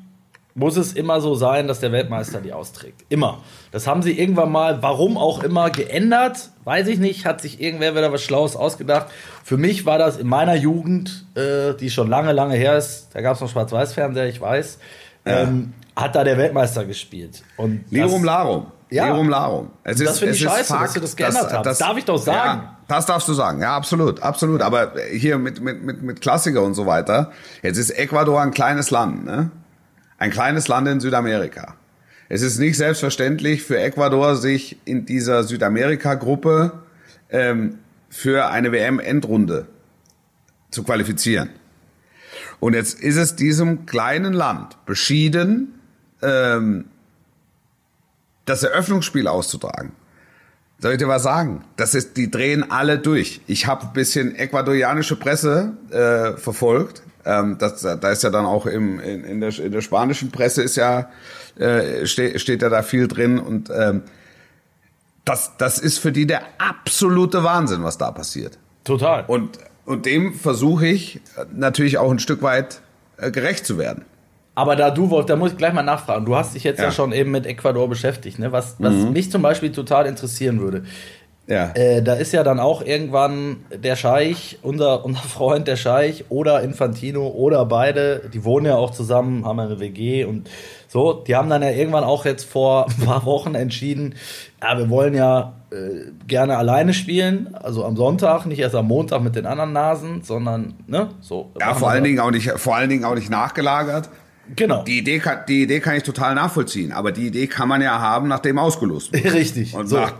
[0.54, 3.06] muss es immer so sein, dass der Weltmeister die austrägt.
[3.10, 3.40] Immer.
[3.72, 6.50] Das haben sie irgendwann mal, warum auch immer, geändert.
[6.64, 9.08] Weiß ich nicht, hat sich irgendwer wieder was Schlaues ausgedacht.
[9.44, 13.22] Für mich war das in meiner Jugend, äh, die schon lange, lange her ist, da
[13.22, 14.78] gab es noch Schwarz-Weiß-Fernseher, ich weiß,
[15.26, 15.42] ja.
[15.42, 17.44] ähm, hat da der Weltmeister gespielt.
[17.58, 18.68] Und Lirum Larum.
[18.90, 19.06] Ja.
[19.06, 19.72] Lirum Larum.
[19.84, 21.66] Es das finde ich scheiße, Fakt, dass du das geändert das, hast.
[21.66, 22.62] Das darf ich doch sagen.
[22.64, 23.62] Ja, das darfst du sagen.
[23.62, 24.62] Ja, absolut, absolut.
[24.62, 27.32] Aber hier mit, mit, mit, mit Klassiker und so weiter.
[27.64, 29.50] Jetzt ist Ecuador ein kleines Land, ne?
[30.22, 31.74] Ein kleines Land in Südamerika.
[32.30, 36.74] Es ist nicht selbstverständlich für Ecuador, sich in dieser Südamerika-Gruppe
[37.32, 39.66] ähm, für eine WM-Endrunde
[40.70, 41.50] zu qualifizieren.
[42.60, 45.80] Und jetzt ist es diesem kleinen Land beschieden,
[46.22, 46.86] ähm,
[48.46, 49.92] das Eröffnungsspiel auszutragen.
[50.78, 51.64] Soll ich dir was sagen?
[51.78, 53.42] Das ist, die drehen alle durch.
[53.48, 59.00] Ich habe bisschen ecuadorianische Presse äh, verfolgt ähm, das, da ist ja dann auch im,
[59.00, 61.10] in, in, der, in der spanischen Presse ist ja,
[61.58, 64.04] äh, ste, steht ja da viel drin und ähm,
[65.26, 68.58] das, das ist für die der absolute Wahnsinn, was da passiert.
[68.84, 69.24] Total.
[69.28, 71.22] Und, und dem versuche ich
[71.54, 72.82] natürlich auch ein Stück weit
[73.18, 74.06] äh, gerecht zu werden.
[74.54, 76.26] Aber da du, Wolf, da muss ich gleich mal nachfragen.
[76.26, 78.52] Du hast dich jetzt ja, ja schon eben mit Ecuador beschäftigt, ne?
[78.52, 79.14] Was, was mhm.
[79.14, 80.84] mich zum Beispiel total interessieren würde.
[81.52, 81.72] Ja.
[81.74, 86.62] Äh, da ist ja dann auch irgendwann der Scheich, unser, unser Freund der Scheich oder
[86.62, 90.50] Infantino oder beide, die wohnen ja auch zusammen, haben eine WG und
[90.88, 94.16] so, die haben dann ja irgendwann auch jetzt vor ein paar Wochen entschieden,
[94.64, 99.22] ja, wir wollen ja äh, gerne alleine spielen, also am Sonntag, nicht erst am Montag
[99.22, 101.52] mit den anderen Nasen, sondern, ne, so.
[101.60, 104.10] Ja, vor allen, Dingen auch nicht, vor allen Dingen auch nicht nachgelagert.
[104.56, 104.84] Genau.
[104.84, 108.00] Die Idee, kann, die Idee kann ich total nachvollziehen, aber die Idee kann man ja
[108.00, 109.34] haben, nachdem ausgelost wurde.
[109.34, 109.74] Richtig.
[109.74, 109.98] Und so.
[109.98, 110.14] nach,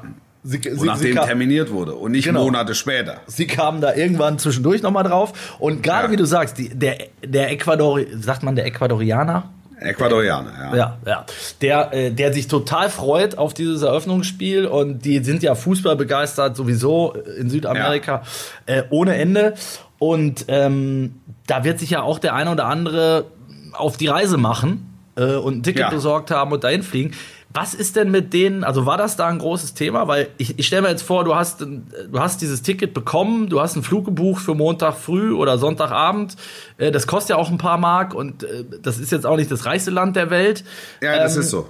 [0.44, 2.46] Sie, sie, nachdem kam, terminiert wurde und nicht genau.
[2.46, 3.22] Monate später.
[3.28, 5.58] Sie kamen da irgendwann zwischendurch nochmal drauf.
[5.60, 6.12] Und gerade ja.
[6.12, 9.50] wie du sagst, die, der, der Ecuador, sagt man der Ecuadorianer?
[9.82, 10.76] Ecuadorianer, ja.
[10.76, 11.26] Ja, ja.
[11.62, 16.56] Der, äh, der sich total freut auf dieses Eröffnungsspiel und die sind ja Fußball begeistert
[16.56, 18.24] sowieso in Südamerika
[18.68, 18.76] ja.
[18.76, 19.56] äh, ohne Ende.
[19.98, 21.16] Und ähm,
[21.48, 23.26] da wird sich ja auch der eine oder andere
[23.74, 25.90] auf die Reise machen äh, und ein Ticket ja.
[25.90, 27.12] besorgt haben und dahin fliegen.
[27.54, 30.08] Was ist denn mit denen, also war das da ein großes Thema?
[30.08, 33.60] Weil ich, ich stelle mir jetzt vor, du hast, du hast dieses Ticket bekommen, du
[33.60, 36.36] hast einen Flug gebucht für Montag früh oder Sonntagabend.
[36.78, 39.52] Äh, das kostet ja auch ein paar Mark und äh, das ist jetzt auch nicht
[39.52, 40.64] das reichste Land der Welt.
[41.02, 41.68] Ja, das ähm, ist so.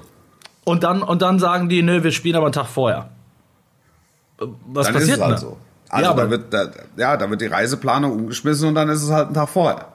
[0.64, 3.10] Und dann, und dann sagen die, nö, wir spielen aber einen Tag vorher.
[4.38, 5.58] Was dann passiert ist es halt so.
[5.90, 9.12] Also ja, da wird, da, ja, da wird die Reiseplanung umgeschmissen und dann ist es
[9.12, 9.91] halt ein Tag vorher.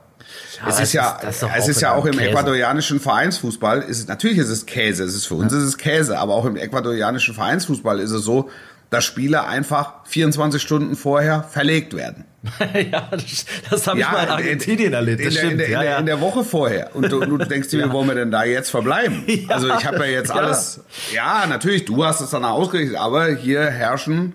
[0.61, 2.31] Ja, es ist ja, ist, ist es ist ja auch im Käse.
[2.31, 5.59] ecuadorianischen Vereinsfußball, ist es, natürlich ist es Käse, es ist für uns ja.
[5.59, 8.51] ist es Käse, aber auch im ecuadorianischen Vereinsfußball ist es so,
[8.91, 12.25] dass Spieler einfach 24 Stunden vorher verlegt werden.
[12.93, 15.21] ja, das, das habe ich mal in Argentinien erlebt.
[15.21, 15.61] Das in, stimmt.
[15.61, 15.99] Der, in, ja, der, ja.
[15.99, 16.95] in der Woche vorher.
[16.95, 19.25] Und du, du denkst dir, wie wollen wir denn da jetzt verbleiben?
[19.49, 20.81] also ich habe ja jetzt alles.
[21.13, 24.35] Ja, natürlich, du hast es dann ausgerichtet, aber hier herrschen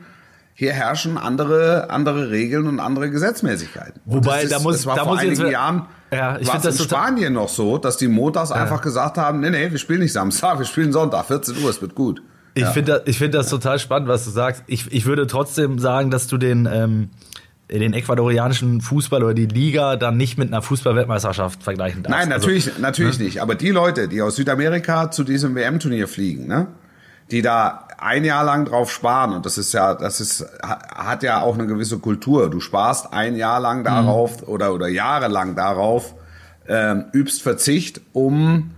[0.62, 4.00] hier herrschen andere, andere Regeln und andere Gesetzmäßigkeiten.
[4.06, 6.80] Wobei, ist, da muss, war da vor muss einigen jetzt, Jahren ja, ich war es
[6.80, 8.58] in Spanien noch so, dass die montags ja.
[8.58, 11.82] einfach gesagt haben, nee, nee, wir spielen nicht Samstag, wir spielen Sonntag, 14 Uhr, es
[11.82, 12.22] wird gut.
[12.54, 12.72] Ich ja.
[12.74, 14.62] finde ich finde das total spannend, was du sagst.
[14.68, 17.10] Ich, ich würde trotzdem sagen, dass du den, ähm,
[17.72, 22.20] den ecuadorianischen Fußball oder die Liga dann nicht mit einer Fußballweltmeisterschaft vergleichen darfst.
[22.20, 23.26] Nein, also, natürlich, also, natürlich ne?
[23.26, 23.42] nicht.
[23.42, 26.68] Aber die Leute, die aus Südamerika zu diesem WM-Turnier fliegen, ne?
[27.32, 31.42] Die da ein Jahr lang drauf sparen und das ist ja, das ist, hat ja
[31.42, 32.50] auch eine gewisse Kultur.
[32.50, 33.86] Du sparst ein Jahr lang mhm.
[33.86, 34.48] darauf mhm.
[34.48, 36.16] oder, oder jahrelang darauf,
[36.68, 38.72] ähm, übst Verzicht, um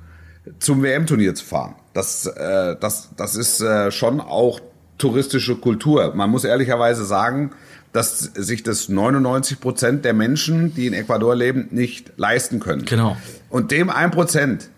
[0.59, 1.75] zum WM-Turnier zu fahren.
[1.93, 4.59] Das, äh, das, das ist äh, schon auch
[4.97, 6.13] touristische Kultur.
[6.15, 7.51] Man muss ehrlicherweise sagen,
[7.93, 12.85] dass sich das 99 Prozent der Menschen, die in Ecuador leben, nicht leisten können.
[12.85, 13.15] Genau.
[13.49, 14.69] Und dem ein Prozent,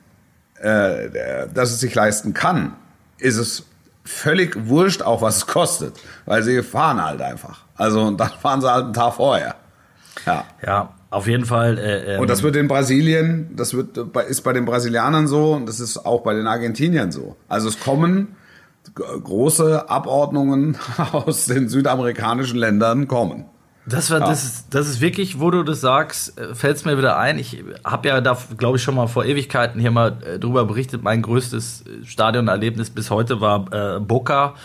[0.59, 2.73] äh, dass es sich leisten kann,
[3.17, 3.63] ist es
[4.03, 7.63] völlig wurscht, auch was es kostet, weil sie fahren halt einfach.
[7.75, 9.55] Also und dann fahren sie halt einen Tag vorher.
[10.25, 10.45] Ja.
[10.65, 11.77] Ja, auf jeden Fall.
[11.77, 13.97] Äh, ähm, und das wird in Brasilien, das wird
[14.27, 17.35] ist bei den Brasilianern so und das ist auch bei den Argentiniern so.
[17.47, 18.35] Also es kommen
[18.93, 20.77] große Abordnungen
[21.11, 23.45] aus den südamerikanischen Ländern kommen.
[23.87, 24.27] Das, war, ja.
[24.27, 27.37] das, ist, das ist wirklich, wo du das sagst, äh, fällt es mir wieder ein.
[27.37, 31.03] Ich habe ja da, glaube ich, schon mal vor Ewigkeiten hier mal äh, drüber berichtet.
[31.03, 34.55] Mein größtes äh, Stadionerlebnis bis heute war äh, Boca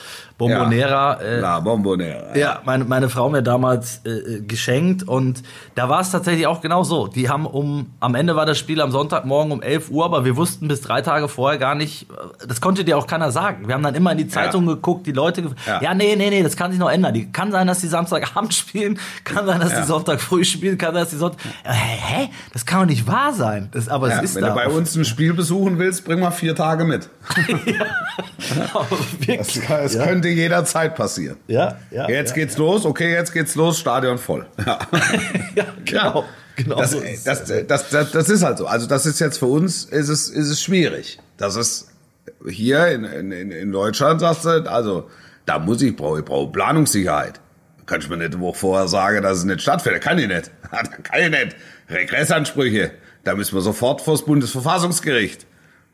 [0.40, 1.18] Bombonera.
[1.20, 2.35] Ja, äh, La Bombonera.
[2.35, 5.42] Ja, meine, meine Frau mir damals äh, äh, geschenkt und
[5.74, 7.09] da war es tatsächlich auch genau so.
[7.09, 10.37] Die haben um, am Ende war das Spiel am Sonntagmorgen um 11 Uhr, aber wir
[10.37, 12.07] wussten bis drei Tage vorher gar nicht,
[12.48, 13.68] das konnte dir auch keiner sagen.
[13.68, 14.74] Wir haben dann immer in die Zeitung ja.
[14.74, 15.83] geguckt, die Leute, ja.
[15.83, 17.12] ja, nee, nee, nee, das kann sich noch ändern.
[17.12, 19.83] Die, kann sein, dass die Samstagabend spielen, kann sein, dass ja.
[19.83, 21.40] die Sonntag früh spielen, kann sein, dass die Sonntag.
[21.64, 21.98] Hä?
[22.00, 22.31] hä?
[22.55, 23.68] Das kann doch nicht wahr sein.
[23.72, 24.48] Das, aber ja, es ist wenn da.
[24.48, 27.11] du bei uns ein Spiel besuchen willst, bring mal vier Tage mit.
[27.66, 27.87] ja.
[29.37, 30.07] das, das ja.
[30.07, 31.36] könnte jederzeit passieren.
[31.46, 32.08] Ja, ja.
[32.08, 34.46] Jetzt geht's los, okay, jetzt geht's los, Stadion voll.
[34.64, 34.78] Ja,
[35.54, 36.24] ja genau.
[36.56, 38.66] Genau das, so ist das, das, das, das, ist halt so.
[38.66, 41.18] Also das ist jetzt für uns ist es, ist es schwierig.
[41.38, 41.88] Das ist
[42.48, 45.08] hier in, in, in Deutschland sagst du, also
[45.46, 47.40] da muss ich brauche ich brauche Planungssicherheit.
[47.86, 50.02] Kann ich mir nicht Woche vorher sagen, dass es nicht stattfindet.
[50.02, 50.50] Kann ich nicht.
[51.02, 51.56] kann ich nicht.
[51.88, 52.92] Regressansprüche.
[53.24, 55.46] Da müssen wir sofort vors Bundesverfassungsgericht.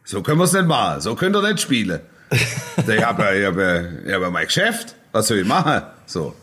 [0.05, 1.01] So können wir es nicht machen.
[1.01, 2.01] So könnt ihr nicht spielen.
[2.31, 4.95] Ich habe ja, hab ja, ich hab ja mein Geschäft.
[5.13, 5.83] Was soll ich machen?
[6.07, 6.35] So.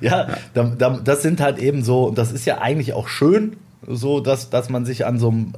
[0.00, 3.56] Ja, da, da, das sind halt eben so, und das ist ja eigentlich auch schön,
[3.86, 5.52] so dass, dass man sich an so einem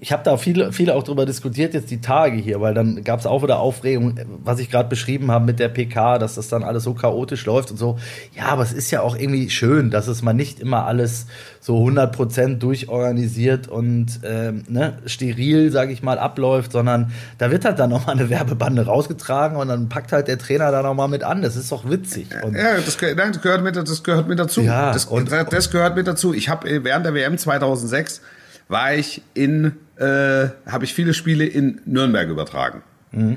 [0.00, 3.20] ich habe da viele, viele auch drüber diskutiert jetzt die Tage hier, weil dann gab
[3.20, 6.62] es auch wieder Aufregung, was ich gerade beschrieben habe mit der PK, dass das dann
[6.62, 7.98] alles so chaotisch läuft und so.
[8.34, 11.26] Ja, aber es ist ja auch irgendwie schön, dass es mal nicht immer alles
[11.60, 17.78] so 100% durchorganisiert und ähm, ne, steril, sage ich mal, abläuft, sondern da wird halt
[17.78, 21.42] dann nochmal eine Werbebande rausgetragen und dann packt halt der Trainer da nochmal mit an.
[21.42, 22.28] Das ist doch witzig.
[22.42, 24.60] Und ja, das, das, gehört mit, das gehört mit dazu.
[24.62, 26.34] Ja, das, und, das gehört mit dazu.
[26.34, 28.20] Ich habe während der WM 2006
[28.68, 32.82] war ich in, äh, habe ich viele Spiele in Nürnberg übertragen.
[33.12, 33.36] Mhm.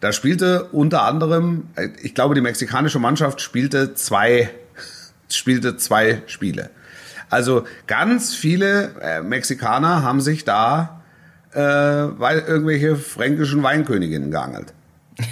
[0.00, 1.68] Da spielte unter anderem,
[2.02, 4.50] ich glaube, die mexikanische Mannschaft spielte zwei,
[5.30, 6.70] spielte zwei Spiele.
[7.30, 11.00] Also ganz viele äh, Mexikaner haben sich da
[11.54, 14.74] äh, weil irgendwelche fränkischen Weinköniginnen geangelt.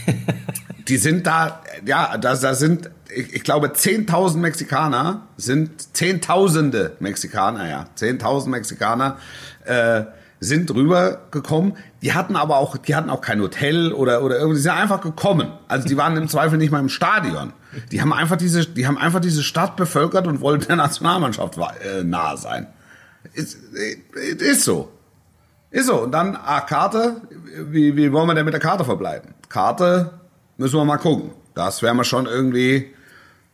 [0.88, 7.68] die sind da, ja, da, da sind, ich, ich glaube, 10.000 Mexikaner sind, Zehntausende Mexikaner,
[7.68, 9.18] ja, 10.000 Mexikaner
[9.64, 10.04] äh,
[10.40, 11.74] sind rübergekommen.
[12.02, 15.00] Die hatten aber auch, die hatten auch kein Hotel oder oder irgendwie, die sind einfach
[15.00, 15.52] gekommen.
[15.68, 17.52] Also die waren im Zweifel nicht mal im Stadion.
[17.92, 22.02] Die haben einfach diese, die haben einfach diese Stadt bevölkert und wollten der Nationalmannschaft äh,
[22.02, 22.66] nahe sein.
[23.34, 24.90] Ist, ist so.
[25.70, 26.02] Ist so.
[26.02, 27.22] Und dann, ah, Karte,
[27.70, 29.34] wie, wie wollen wir denn mit der Karte verbleiben?
[29.48, 30.21] Karte
[30.62, 31.32] müssen wir mal gucken.
[31.54, 32.86] Das werden wir schon irgendwie,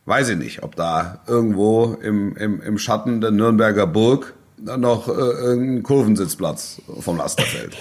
[0.05, 5.11] weiß ich nicht, ob da irgendwo im, im, im Schatten der Nürnberger Burg noch äh,
[5.11, 7.75] irgendein Kurvensitzplatz vom Lasterfeld.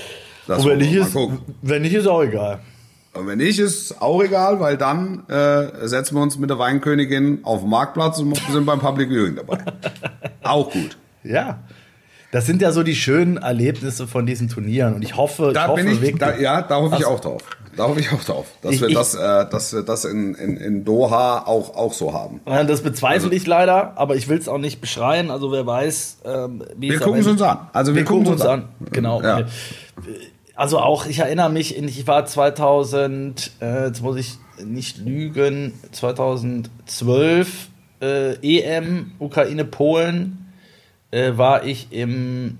[0.46, 1.14] Das Und wenn nicht, ist,
[1.60, 2.60] wenn nicht, ist auch egal.
[3.12, 7.40] Und wenn nicht, ist auch egal, weil dann äh, setzen wir uns mit der Weinkönigin
[7.42, 9.58] auf den Marktplatz und sind beim Public Viewing dabei.
[10.42, 10.96] auch gut.
[11.22, 11.58] Ja.
[12.30, 15.68] Das sind ja so die schönen Erlebnisse von diesen Turnieren und ich hoffe, da ich
[15.68, 17.42] hoffe bin ich, wirklich, da, ja, da hoffe ich also, auch drauf.
[17.78, 20.56] Da hoffe ich auch drauf, dass ich, wir das, äh, dass wir das in, in,
[20.56, 22.40] in Doha auch, auch so haben.
[22.44, 25.30] Das bezweifle also, ich leider, aber ich will es auch nicht beschreien.
[25.30, 27.68] Also wer weiß, ähm, wie wir gucken es uns an.
[27.72, 28.64] Also wir, wir gucken uns an.
[28.80, 28.88] an.
[28.90, 29.22] Genau.
[29.22, 29.46] Ja.
[30.56, 37.68] Also auch, ich erinnere mich, ich war 2000, äh, jetzt muss ich nicht lügen, 2012
[38.00, 40.52] äh, EM Ukraine Polen
[41.12, 42.58] äh, war ich im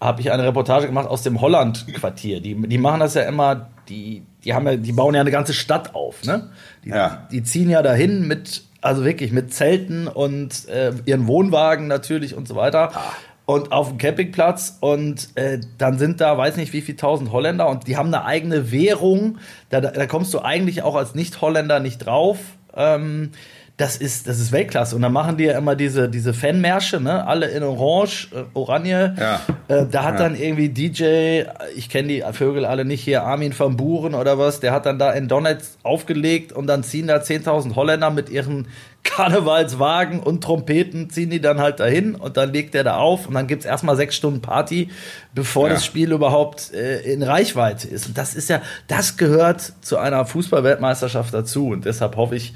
[0.00, 2.40] habe ich eine Reportage gemacht aus dem Holland-Quartier.
[2.40, 5.52] Die, die machen das ja immer, die, die haben ja, die bauen ja eine ganze
[5.52, 6.50] Stadt auf, ne?
[6.84, 7.26] Die, ja.
[7.30, 12.48] die ziehen ja dahin mit, also wirklich mit Zelten und äh, ihren Wohnwagen natürlich und
[12.48, 12.92] so weiter.
[12.94, 13.12] Ah.
[13.46, 17.68] Und auf dem Campingplatz und äh, dann sind da, weiß nicht wie viele tausend Holländer
[17.68, 19.38] und die haben eine eigene Währung.
[19.70, 22.38] Da, da kommst du eigentlich auch als Nicht-Holländer nicht drauf.
[22.76, 23.32] Ähm,
[23.80, 24.94] das ist, das ist Weltklasse.
[24.94, 27.26] Und dann machen die ja immer diese, diese Fanmärsche, ne?
[27.26, 29.14] Alle in Orange, äh, Oranje.
[29.18, 29.40] Ja.
[29.68, 30.28] Äh, da hat ja.
[30.28, 34.60] dann irgendwie DJ, ich kenne die Vögel alle nicht hier, Armin van Buren oder was,
[34.60, 38.68] der hat dann da in Donetsk aufgelegt und dann ziehen da 10.000 Holländer mit ihren
[39.02, 43.34] Karnevalswagen und Trompeten, ziehen die dann halt dahin und dann legt der da auf und
[43.34, 44.90] dann gibt es erstmal sechs Stunden Party,
[45.34, 45.74] bevor ja.
[45.74, 48.08] das Spiel überhaupt äh, in Reichweite ist.
[48.08, 52.52] Und das ist ja, das gehört zu einer Fußballweltmeisterschaft dazu und deshalb hoffe ich,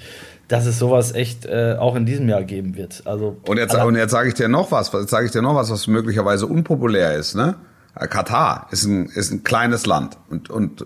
[0.48, 3.02] dass es sowas echt äh, auch in diesem Jahr geben wird.
[3.06, 5.54] Also und jetzt, und jetzt sage ich dir noch was, jetzt sage ich dir noch
[5.54, 7.54] was, was möglicherweise unpopulär ist, ne?
[7.94, 10.84] Äh, Katar ist ein, ist ein kleines Land und, und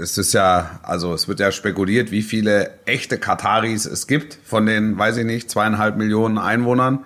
[0.00, 4.64] es ist ja, also es wird ja spekuliert, wie viele echte Kataris es gibt von
[4.64, 7.00] den, weiß ich nicht, zweieinhalb Millionen Einwohnern.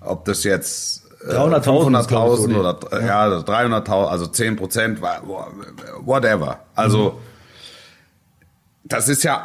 [0.00, 5.00] Ob das jetzt 300.000 500.000 oder ja, ja 300.000, also 10 Prozent,
[6.04, 6.60] whatever.
[6.76, 7.37] Also mhm
[8.88, 9.44] das ist ja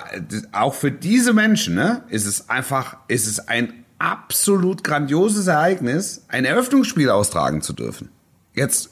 [0.52, 6.46] auch für diese Menschen, ne, ist es einfach, ist es ein absolut grandioses Ereignis, ein
[6.46, 8.10] Eröffnungsspiel austragen zu dürfen.
[8.54, 8.90] Jetzt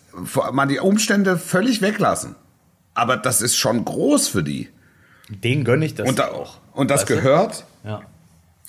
[0.51, 2.35] mal die Umstände völlig weglassen.
[2.93, 4.69] Aber das ist schon groß für die.
[5.29, 6.59] Den gönne ich das und da, auch.
[6.73, 8.01] Und das gehört, ja.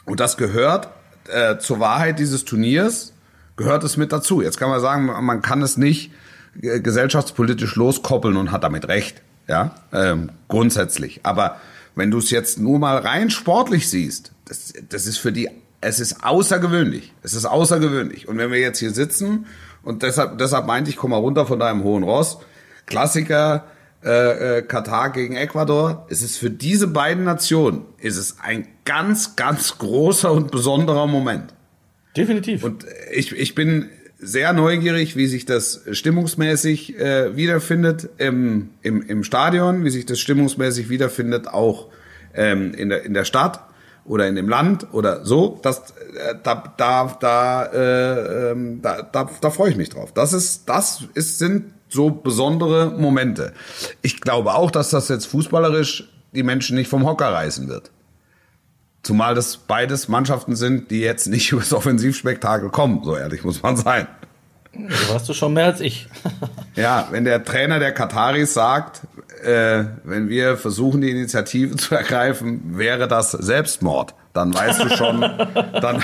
[0.05, 0.89] und das gehört
[1.29, 3.13] äh, zur Wahrheit dieses Turniers,
[3.57, 4.43] gehört es mit dazu.
[4.43, 6.13] Jetzt kann man sagen, man kann es nicht
[6.61, 9.23] äh, gesellschaftspolitisch loskoppeln und hat damit recht.
[9.49, 11.21] Ja, ähm, grundsätzlich.
[11.25, 11.57] Aber
[11.95, 15.49] wenn du es jetzt nur mal rein sportlich siehst, das, das ist für die
[15.83, 17.13] es ist außergewöhnlich.
[17.23, 18.29] Es ist außergewöhnlich.
[18.29, 19.47] Und wenn wir jetzt hier sitzen
[19.83, 22.39] und deshalb, deshalb meinte ich, komm mal runter von deinem hohen Ross.
[22.87, 23.65] Klassiker,
[24.05, 26.07] äh, äh, Katar gegen Ecuador.
[26.09, 31.53] Es ist für diese beiden Nationen ist es ein ganz, ganz großer und besonderer Moment.
[32.17, 32.63] Definitiv.
[32.63, 33.91] Und ich, ich bin
[34.23, 40.21] sehr neugierig, wie sich das stimmungsmäßig äh, wiederfindet im, im, im Stadion, wie sich das
[40.21, 41.89] stimmungsmäßig wiederfindet auch
[42.35, 43.65] ähm, in, der, in der Stadt
[44.05, 45.59] oder in dem Land oder so.
[45.63, 50.13] Das, äh, da, da, da, äh, ähm, da, da, da freue ich mich drauf.
[50.13, 53.53] Das ist, das ist, sind so besondere Momente.
[54.03, 57.91] Ich glaube auch, dass das jetzt fußballerisch die Menschen nicht vom Hocker reißen wird.
[59.03, 63.77] Zumal das beides Mannschaften sind, die jetzt nicht übers Offensivspektakel kommen, so ehrlich muss man
[63.77, 64.07] sein.
[64.75, 66.09] Du warst du schon mehr als ich.
[66.77, 69.03] ja, wenn der Trainer der Kataris sagt,
[69.45, 75.21] äh, wenn wir versuchen, die Initiative zu ergreifen, wäre das Selbstmord, dann weißt du schon,
[75.21, 76.03] dann,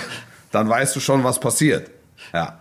[0.51, 1.90] dann weißt du schon, was passiert.
[2.34, 2.59] Ja.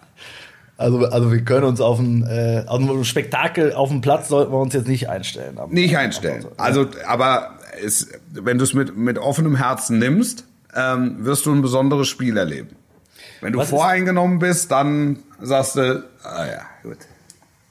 [0.77, 4.51] Also, also wir können uns auf ein, äh, auf ein Spektakel auf dem Platz sollten
[4.51, 5.59] wir uns jetzt nicht einstellen.
[5.69, 6.45] Nicht einstellen.
[6.57, 11.61] Also, aber es, wenn du es mit, mit offenem Herzen nimmst, ähm, wirst du ein
[11.61, 12.69] besonderes Spiel erleben.
[13.41, 16.97] Wenn du Was voreingenommen bist, dann sagst du, ah ja, gut.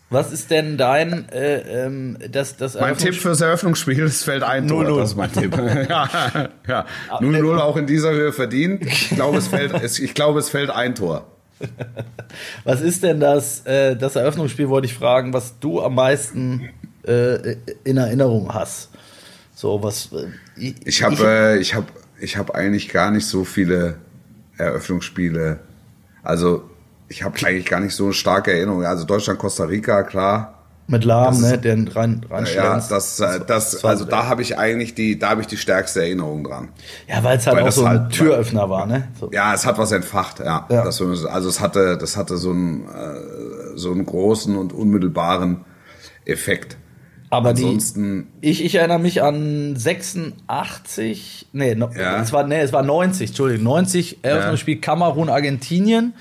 [0.09, 4.69] Was ist denn dein äh, ähm, das das Mein Tipp fürs Eröffnungsspiel, es fällt ein
[4.69, 4.99] Tor, 0 -0.
[5.01, 5.57] das ist mein Tipp.
[5.89, 6.87] ja, ja.
[7.11, 8.87] 0-0 auch in dieser Höhe verdient.
[8.87, 11.27] Ich glaube, es fällt es, ich glaube, es fällt ein Tor.
[12.65, 16.69] Was ist denn das, äh, das Eröffnungsspiel, wollte ich fragen, was du am meisten
[17.07, 18.91] äh, in Erinnerung hast?
[19.57, 20.11] So, was.
[20.13, 21.91] Äh, ich ich habe äh, ich hab,
[22.21, 23.97] ich hab eigentlich gar nicht so viele
[24.59, 25.61] Eröffnungsspiele.
[26.23, 26.69] Also,
[27.09, 28.85] ich habe eigentlich gar nicht so starke Erinnerungen.
[28.85, 30.53] Also, Deutschland, Costa Rica, klar.
[30.89, 34.95] Mit Lahm, ne, den rein, rein Ja, das, äh, das, also da habe ich eigentlich
[34.95, 36.69] die, da habe ich die stärkste Erinnerung dran.
[37.09, 39.09] Ja, weil es halt weil auch so ein halt, Türöffner war, ne?
[39.19, 39.31] So.
[39.33, 40.65] Ja, es hat was entfacht, ja.
[40.69, 40.85] ja.
[40.85, 42.87] Das, also es hatte, das hatte so einen,
[43.75, 45.65] so einen großen und unmittelbaren
[46.25, 46.77] Effekt.
[47.37, 52.21] Aber Ansonsten, die, ich, ich erinnere mich an 86, nee, no, ja.
[52.21, 54.81] es war, nee, es war 90, Entschuldigung, 90 Eröffnungsspiel ja.
[54.81, 56.15] Kamerun, Argentinien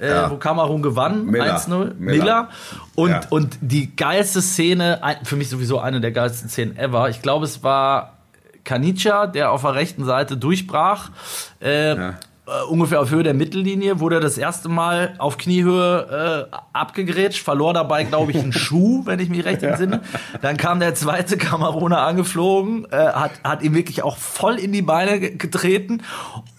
[0.00, 0.30] äh, ja.
[0.30, 2.48] wo Kamerun gewann, 1-0, Miller.
[2.94, 3.20] Und, ja.
[3.30, 7.62] und die geilste Szene, für mich sowieso eine der geilsten Szenen ever, ich glaube, es
[7.62, 8.18] war
[8.64, 11.10] Kanica, der auf der rechten Seite durchbrach.
[11.60, 12.14] Äh, ja
[12.46, 17.74] äh, ungefähr auf Höhe der Mittellinie, wurde das erste Mal auf Kniehöhe äh, abgegrätscht, verlor
[17.74, 20.02] dabei, glaube ich, einen Schuh, wenn ich mich recht entsinne.
[20.42, 24.82] Dann kam der zweite Kameruner angeflogen, äh, hat, hat ihm wirklich auch voll in die
[24.82, 26.02] Beine getreten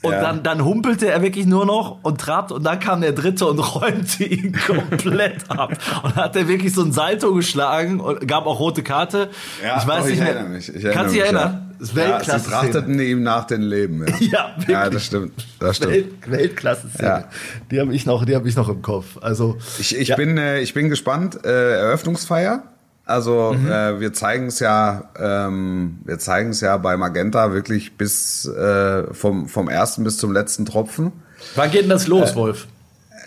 [0.02, 0.22] und ja.
[0.22, 3.60] dann, dann humpelte er wirklich nur noch und trabte und dann kam der dritte und
[3.76, 5.72] räumte ihn komplett ab.
[6.04, 9.30] Und hat er wirklich so ein Salto geschlagen und gab auch rote Karte.
[9.64, 10.44] Ja, ich weiß doch, nicht mehr.
[10.44, 10.74] Mich.
[10.74, 11.62] Ich Kannst du dich erinnern?
[11.62, 11.67] Ja.
[11.80, 12.32] Weltklasse.
[12.32, 14.06] Ja, sie trachteten ihm nach den Leben.
[14.08, 14.68] Ja, ja, wirklich.
[14.68, 15.46] ja das stimmt.
[15.60, 15.94] Das stimmt.
[15.94, 16.88] Welt, Weltklasse.
[17.00, 17.26] Ja.
[17.72, 19.18] Die habe ich noch, die habe ich noch im Kopf.
[19.22, 20.16] Also ich, ich ja.
[20.16, 21.46] bin, äh, ich bin gespannt.
[21.46, 22.64] Äh, Eröffnungsfeier.
[23.06, 23.72] Also mhm.
[23.72, 29.14] äh, wir zeigen es ja, ähm, wir zeigen es ja bei Magenta wirklich bis äh,
[29.14, 31.14] vom vom ersten bis zum letzten Tropfen.
[31.56, 32.68] Wann geht denn das los, äh, Wolf?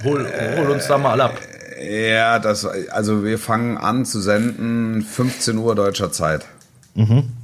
[0.04, 0.26] Hol,
[0.58, 1.34] hol uns da mal ab.
[1.82, 6.46] Ja, das, also wir fangen an zu senden 15 Uhr deutscher Zeit.
[6.94, 7.39] Mhm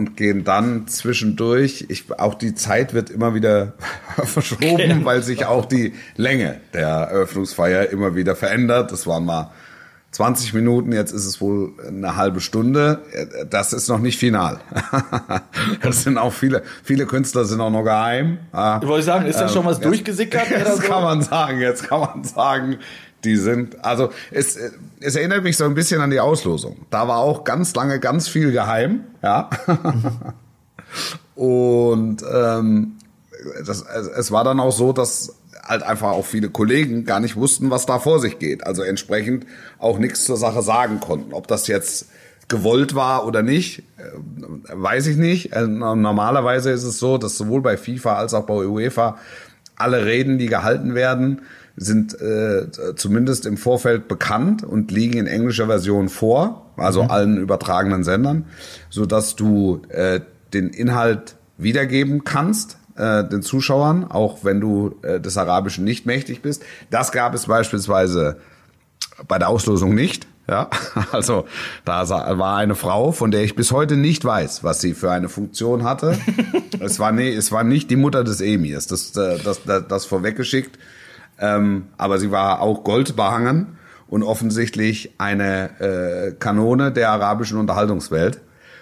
[0.00, 1.84] und gehen dann zwischendurch.
[1.90, 3.74] Ich, auch die Zeit wird immer wieder
[4.24, 8.92] verschoben, weil sich auch die Länge der Eröffnungsfeier immer wieder verändert.
[8.92, 9.50] Das waren mal
[10.12, 13.02] 20 Minuten, jetzt ist es wohl eine halbe Stunde.
[13.50, 14.60] Das ist noch nicht final.
[15.82, 18.38] das sind auch viele, viele Künstler sind auch noch geheim.
[18.80, 20.48] Ich wollte sagen, ist da schon was jetzt, durchgesickert?
[20.50, 20.88] Jetzt so?
[20.88, 22.78] kann man sagen, jetzt kann man sagen,
[23.24, 24.58] die sind, also es,
[25.00, 26.86] es erinnert mich so ein bisschen an die Auslosung.
[26.90, 29.50] Da war auch ganz lange ganz viel geheim, ja.
[31.34, 32.92] Und ähm,
[33.66, 37.70] das, es war dann auch so, dass halt einfach auch viele Kollegen gar nicht wussten,
[37.70, 38.66] was da vor sich geht.
[38.66, 39.46] Also entsprechend
[39.78, 41.32] auch nichts zur Sache sagen konnten.
[41.32, 42.06] Ob das jetzt
[42.48, 44.02] gewollt war oder nicht, äh,
[44.72, 45.52] weiß ich nicht.
[45.52, 49.18] Äh, normalerweise ist es so, dass sowohl bei FIFA als auch bei UEFA
[49.76, 51.42] alle Reden, die gehalten werden,
[51.82, 57.10] sind äh, zumindest im Vorfeld bekannt und liegen in englischer Version vor, also mhm.
[57.10, 58.44] allen übertragenen Sendern,
[58.90, 60.20] so dass du äh,
[60.52, 66.42] den Inhalt wiedergeben kannst äh, den Zuschauern, auch wenn du äh, des Arabischen nicht mächtig
[66.42, 66.62] bist.
[66.90, 68.36] Das gab es beispielsweise
[69.26, 70.26] bei der Auslosung nicht.
[70.46, 70.68] Ja,
[71.12, 71.46] also
[71.86, 75.30] da war eine Frau, von der ich bis heute nicht weiß, was sie für eine
[75.30, 76.18] Funktion hatte.
[76.80, 80.04] es war nee, es war nicht die Mutter des Emirs, das äh, das das, das
[80.04, 80.78] vorweggeschickt.
[81.40, 83.78] Ähm, aber sie war auch goldbehangen
[84.08, 88.40] und offensichtlich eine äh, Kanone der arabischen Unterhaltungswelt.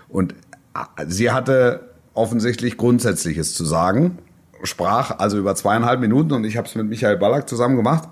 [0.09, 0.33] Und
[0.75, 4.19] äh, sie hatte offensichtlich Grundsätzliches zu sagen.
[4.65, 8.09] sprach also über zweieinhalb Minuten und ich habe es mit Michael Ballack zusammen gemacht,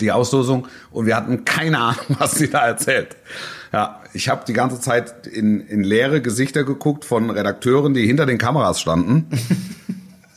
[0.00, 3.16] die Auslosung, und wir hatten keine Ahnung, was sie da erzählt.
[3.72, 8.26] Ja, ich habe die ganze Zeit in, in leere Gesichter geguckt von Redakteuren, die hinter
[8.26, 9.26] den Kameras standen,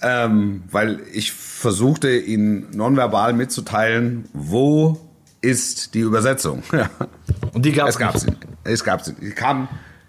[0.02, 5.00] ähm, weil ich versuchte, ihnen nonverbal mitzuteilen, wo
[5.41, 6.64] ist die Übersetzung.
[7.54, 8.32] Und die gab es gab sie.
[8.64, 9.14] Es gab sie.
[9.14, 9.68] Die kam,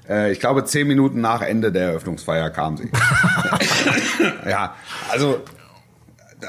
[0.08, 2.90] äh, ich glaube, zehn Minuten nach Ende der Eröffnungsfeier kam sie.
[4.48, 4.74] ja,
[5.10, 5.40] also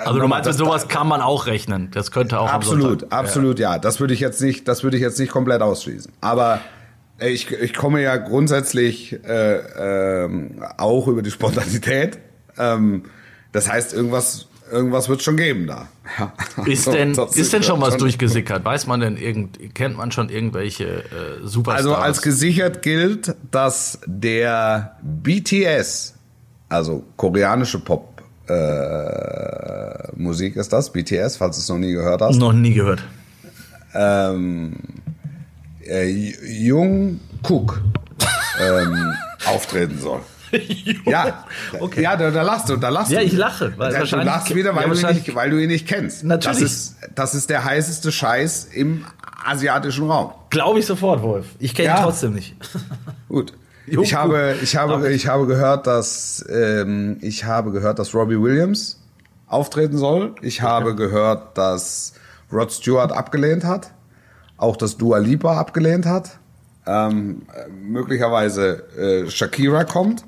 [0.05, 1.91] also du meinst, mit sowas kann man auch rechnen.
[1.91, 3.73] Das könnte auch absolut, absolut, ja.
[3.73, 3.79] ja.
[3.79, 6.13] Das würde ich jetzt nicht, das würde ich jetzt nicht komplett ausschließen.
[6.21, 6.61] Aber
[7.19, 12.19] ich, ich komme ja grundsätzlich äh, ähm, auch über die Spontanität.
[12.57, 13.03] Ähm,
[13.51, 15.87] das heißt, irgendwas, irgendwas wird schon geben da.
[16.17, 16.33] Ja.
[16.65, 18.65] Ist denn, ist denn schon was schon durchgesickert?
[18.65, 21.85] Weiß man denn irgend, kennt man schon irgendwelche äh, Superstars?
[21.85, 26.15] Also als gesichert gilt, dass der BTS,
[26.69, 32.37] also koreanische Pop äh, Musik ist das, BTS, falls du es noch nie gehört hast.
[32.37, 33.03] Noch nie gehört.
[33.93, 34.73] Ähm,
[35.85, 37.81] äh, Jung Cook
[38.59, 39.13] ähm,
[39.45, 40.21] auftreten soll.
[41.05, 41.45] ja,
[41.79, 42.01] okay.
[42.01, 43.25] ja, da, da lachst du, da lachst ja, du.
[43.25, 43.73] Ja, ich lache.
[43.77, 46.23] Weil du lachst wieder, weil, ja, du ihn nicht, weil du ihn nicht kennst.
[46.23, 46.59] Natürlich.
[46.59, 49.05] Das ist, das ist der heißeste Scheiß im
[49.45, 50.31] asiatischen Raum.
[50.49, 51.47] Glaube ich sofort, Wolf.
[51.59, 51.97] Ich kenne ja.
[51.97, 52.55] ihn trotzdem nicht.
[53.27, 53.53] Gut.
[53.87, 59.01] Ich habe, ich habe, ich habe gehört, dass ähm, ich habe gehört, dass Robbie Williams
[59.47, 60.35] auftreten soll.
[60.41, 62.13] Ich habe gehört, dass
[62.53, 63.91] Rod Stewart abgelehnt hat,
[64.57, 66.37] auch dass Dua Lipa abgelehnt hat.
[66.85, 67.43] Ähm,
[67.83, 70.23] möglicherweise äh, Shakira kommt.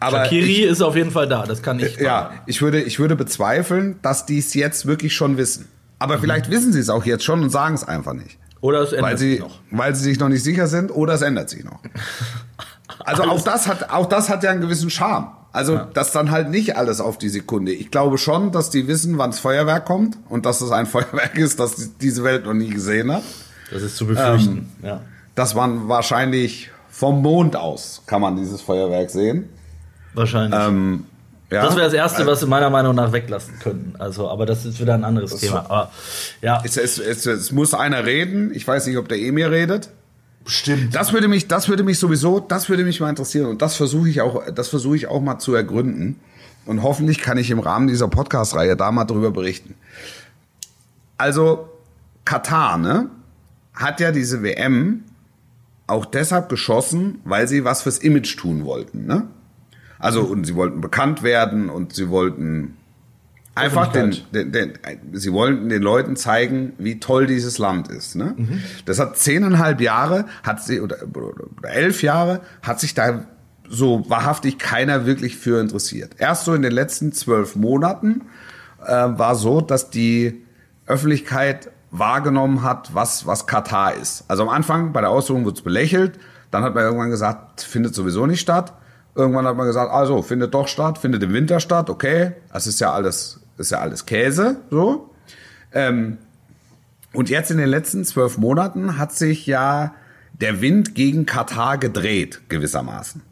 [0.00, 1.98] Aber Shakiri ich, ist auf jeden Fall da, das kann ich.
[2.00, 5.68] Äh, ja, ich würde, ich würde bezweifeln, dass die es jetzt wirklich schon wissen.
[5.98, 6.20] Aber mhm.
[6.20, 8.38] vielleicht wissen sie es auch jetzt schon und sagen es einfach nicht.
[8.60, 9.60] Oder es ändert weil sie, sich noch.
[9.70, 11.80] Weil sie sich noch nicht sicher sind oder es ändert sich noch.
[13.04, 15.28] Also auch das hat, auch das hat ja einen gewissen Charme.
[15.52, 15.88] Also ja.
[15.94, 17.72] das dann halt nicht alles auf die Sekunde.
[17.72, 21.38] Ich glaube schon, dass die wissen, wann das Feuerwerk kommt und dass es ein Feuerwerk
[21.38, 23.22] ist, das diese Welt noch nie gesehen hat.
[23.70, 25.00] Das ist zu befürchten, ähm, ja.
[25.34, 29.48] Dass man wahrscheinlich vom Mond aus kann man dieses Feuerwerk sehen.
[30.14, 30.58] Wahrscheinlich.
[30.58, 31.04] Ähm,
[31.50, 33.94] ja, das wäre das Erste, was wir meiner Meinung nach weglassen könnten.
[33.98, 35.64] Also, aber das ist wieder ein anderes Thema.
[35.64, 35.90] Aber,
[36.42, 36.60] ja.
[36.62, 38.52] Es, es, es, es, muss einer reden.
[38.54, 39.88] Ich weiß nicht, ob der Emir redet.
[40.44, 40.94] Stimmt.
[40.94, 43.46] Das würde mich, das würde mich sowieso, das würde mich mal interessieren.
[43.46, 46.20] Und das versuche ich auch, das versuche ich auch mal zu ergründen.
[46.66, 49.74] Und hoffentlich kann ich im Rahmen dieser Podcast-Reihe da mal drüber berichten.
[51.16, 51.70] Also,
[52.26, 53.08] Katar, ne,
[53.72, 55.04] hat ja diese WM
[55.86, 59.26] auch deshalb geschossen, weil sie was fürs Image tun wollten, ne?
[59.98, 62.76] Also, und sie wollten bekannt werden und sie wollten
[63.54, 64.72] einfach den, den, den,
[65.12, 68.14] sie wollten den Leuten zeigen, wie toll dieses Land ist.
[68.14, 68.34] Ne?
[68.36, 68.62] Mhm.
[68.84, 73.24] Das hat zehneinhalb Jahre, hat sie, oder, oder elf Jahre, hat sich da
[73.68, 76.12] so wahrhaftig keiner wirklich für interessiert.
[76.18, 78.22] Erst so in den letzten zwölf Monaten
[78.84, 80.44] äh, war so, dass die
[80.86, 84.24] Öffentlichkeit wahrgenommen hat, was, was Katar ist.
[84.28, 86.18] Also am Anfang bei der Ausführung wurde es belächelt,
[86.50, 88.72] dann hat man irgendwann gesagt, findet sowieso nicht statt.
[89.14, 92.32] Irgendwann hat man gesagt, also findet doch statt, findet im Winter statt, okay.
[92.52, 95.10] Das ist ja alles, ist ja alles Käse, so.
[95.72, 96.18] Ähm,
[97.12, 99.94] und jetzt in den letzten zwölf Monaten hat sich ja
[100.40, 103.22] der Wind gegen Katar gedreht, gewissermaßen.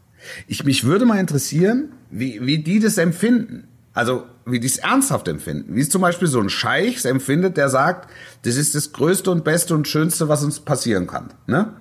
[0.47, 3.67] Ich, mich würde mal interessieren, wie, wie die das empfinden.
[3.93, 5.75] Also, wie die es ernsthaft empfinden.
[5.75, 8.09] Wie es zum Beispiel so ein Scheich empfindet, der sagt,
[8.43, 11.29] das ist das Größte und Beste und Schönste, was uns passieren kann.
[11.47, 11.73] Ne?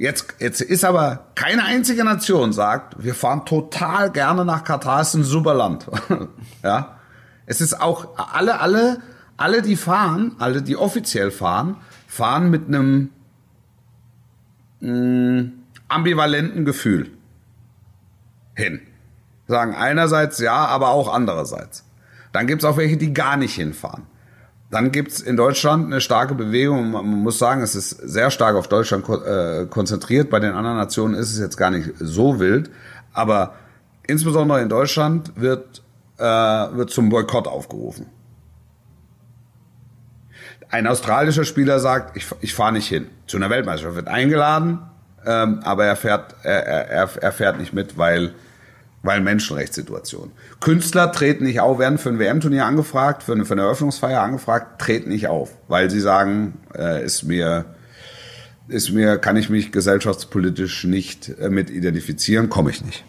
[0.00, 5.12] Jetzt, jetzt ist aber keine einzige Nation sagt, wir fahren total gerne nach Katar, ist
[5.12, 5.88] ein super Land.
[6.62, 6.96] ja.
[7.44, 9.02] Es ist auch, alle, alle,
[9.36, 11.76] alle, die fahren, alle, die offiziell fahren,
[12.08, 13.10] fahren mit einem
[14.80, 15.52] mh, mm,
[15.88, 17.10] ambivalenten Gefühl
[18.54, 18.80] hin.
[19.48, 21.84] Sagen einerseits ja, aber auch andererseits.
[22.32, 24.04] Dann gibt's auch welche, die gar nicht hinfahren.
[24.70, 26.92] Dann gibt's in Deutschland eine starke Bewegung.
[26.92, 30.30] Man muss sagen, es ist sehr stark auf Deutschland äh, konzentriert.
[30.30, 32.70] Bei den anderen Nationen ist es jetzt gar nicht so wild.
[33.12, 33.54] Aber
[34.06, 35.82] insbesondere in Deutschland wird,
[36.18, 38.06] äh, wird zum Boykott aufgerufen.
[40.68, 43.06] Ein australischer Spieler sagt, ich, ich fahre nicht hin.
[43.26, 44.78] Zu einer Weltmeisterschaft wird eingeladen,
[45.26, 48.34] ähm, aber er fährt, er, er, er fährt nicht mit, weil
[49.02, 50.32] weil Menschenrechtssituation.
[50.60, 54.80] Künstler treten nicht auf, werden für ein WM-Turnier angefragt, für eine, für eine Eröffnungsfeier angefragt,
[54.80, 57.64] treten nicht auf, weil sie sagen, äh, ist mir,
[58.68, 63.04] ist mir, kann ich mich gesellschaftspolitisch nicht äh, mit identifizieren, komme ich nicht.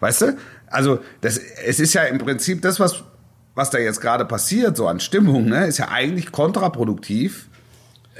[0.00, 0.36] Weißt du?
[0.66, 3.02] Also, das, es ist ja im Prinzip das, was,
[3.54, 7.49] was da jetzt gerade passiert, so an Stimmung, ne, ist ja eigentlich kontraproduktiv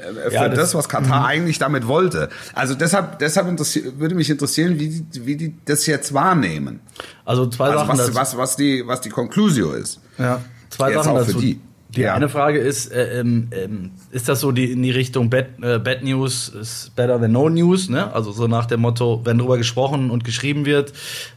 [0.01, 1.25] für ja, das, das, was Katar mhm.
[1.25, 2.29] eigentlich damit wollte.
[2.53, 3.47] Also deshalb, deshalb
[3.97, 6.79] würde mich interessieren, wie die, wie die das jetzt wahrnehmen.
[7.25, 7.99] Also zwei also Sachen.
[7.99, 9.99] Was, was, was, die, was die Conclusio ist.
[10.17, 11.39] Ja, zwei Sachen dazu.
[11.39, 11.59] Die.
[11.95, 12.13] Die ja.
[12.13, 15.77] eine Frage ist, äh, ähm, ähm, ist das so die, in die Richtung Bad, äh,
[15.77, 17.89] Bad News is better than no news?
[17.89, 18.13] Ne?
[18.13, 20.93] Also so nach dem Motto, wenn darüber gesprochen und geschrieben wird,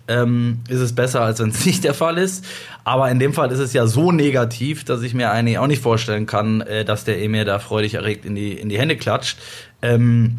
[0.07, 2.45] ähm, ist es besser, als wenn es nicht der Fall ist.
[2.85, 5.83] Aber in dem Fall ist es ja so negativ, dass ich mir eigentlich auch nicht
[5.83, 9.39] vorstellen kann, äh, dass der Emir da freudig erregt in die, in die Hände klatscht.
[9.83, 10.39] Ähm,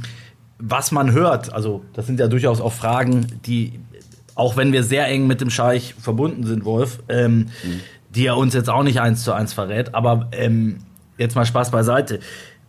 [0.60, 3.80] was man hört, also das sind ja durchaus auch Fragen, die,
[4.36, 7.82] auch wenn wir sehr eng mit dem Scheich verbunden sind, Wolf, ähm, mhm
[8.16, 9.94] die er uns jetzt auch nicht eins zu eins verrät.
[9.94, 10.80] Aber ähm,
[11.18, 12.20] jetzt mal Spaß beiseite.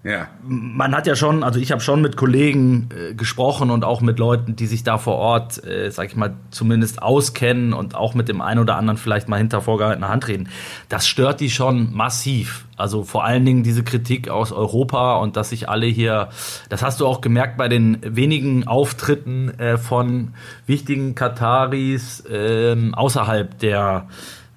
[0.07, 0.29] Ja.
[0.45, 4.21] Man hat ja schon, also ich habe schon mit Kollegen äh, gesprochen und auch mit
[4.21, 8.29] Leuten, die sich da vor Ort, äh, sag ich mal, zumindest auskennen und auch mit
[8.29, 10.49] dem einen oder anderen vielleicht mal hinter vorgehaltener Hand reden.
[10.89, 12.67] Das stört die schon massiv.
[12.77, 16.29] Also vor allen Dingen diese Kritik aus Europa und dass sich alle hier,
[16.69, 20.35] das hast du auch gemerkt bei den wenigen Auftritten äh, von
[20.67, 24.07] wichtigen Kataris äh, außerhalb der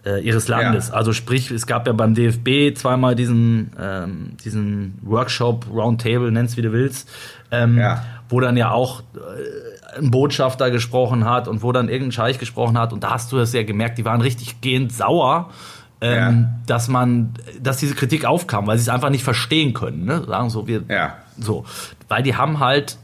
[0.09, 0.89] äh, ihres Landes.
[0.89, 0.95] Ja.
[0.95, 6.61] Also sprich, es gab ja beim DFB zweimal diesen, ähm, diesen Workshop, Roundtable, nenn's wie
[6.61, 7.09] du willst,
[7.51, 8.03] ähm, ja.
[8.29, 12.77] wo dann ja auch äh, ein Botschafter gesprochen hat und wo dann irgendein Scheich gesprochen
[12.77, 12.93] hat.
[12.93, 15.49] Und da hast du das ja gemerkt, die waren richtig gehend sauer.
[16.01, 16.49] Ähm, ja.
[16.65, 20.23] dass man, dass diese Kritik aufkam, weil sie es einfach nicht verstehen können, ne?
[20.25, 21.15] Sagen so, wir, ja.
[21.37, 21.65] so,
[22.07, 22.97] weil die haben halt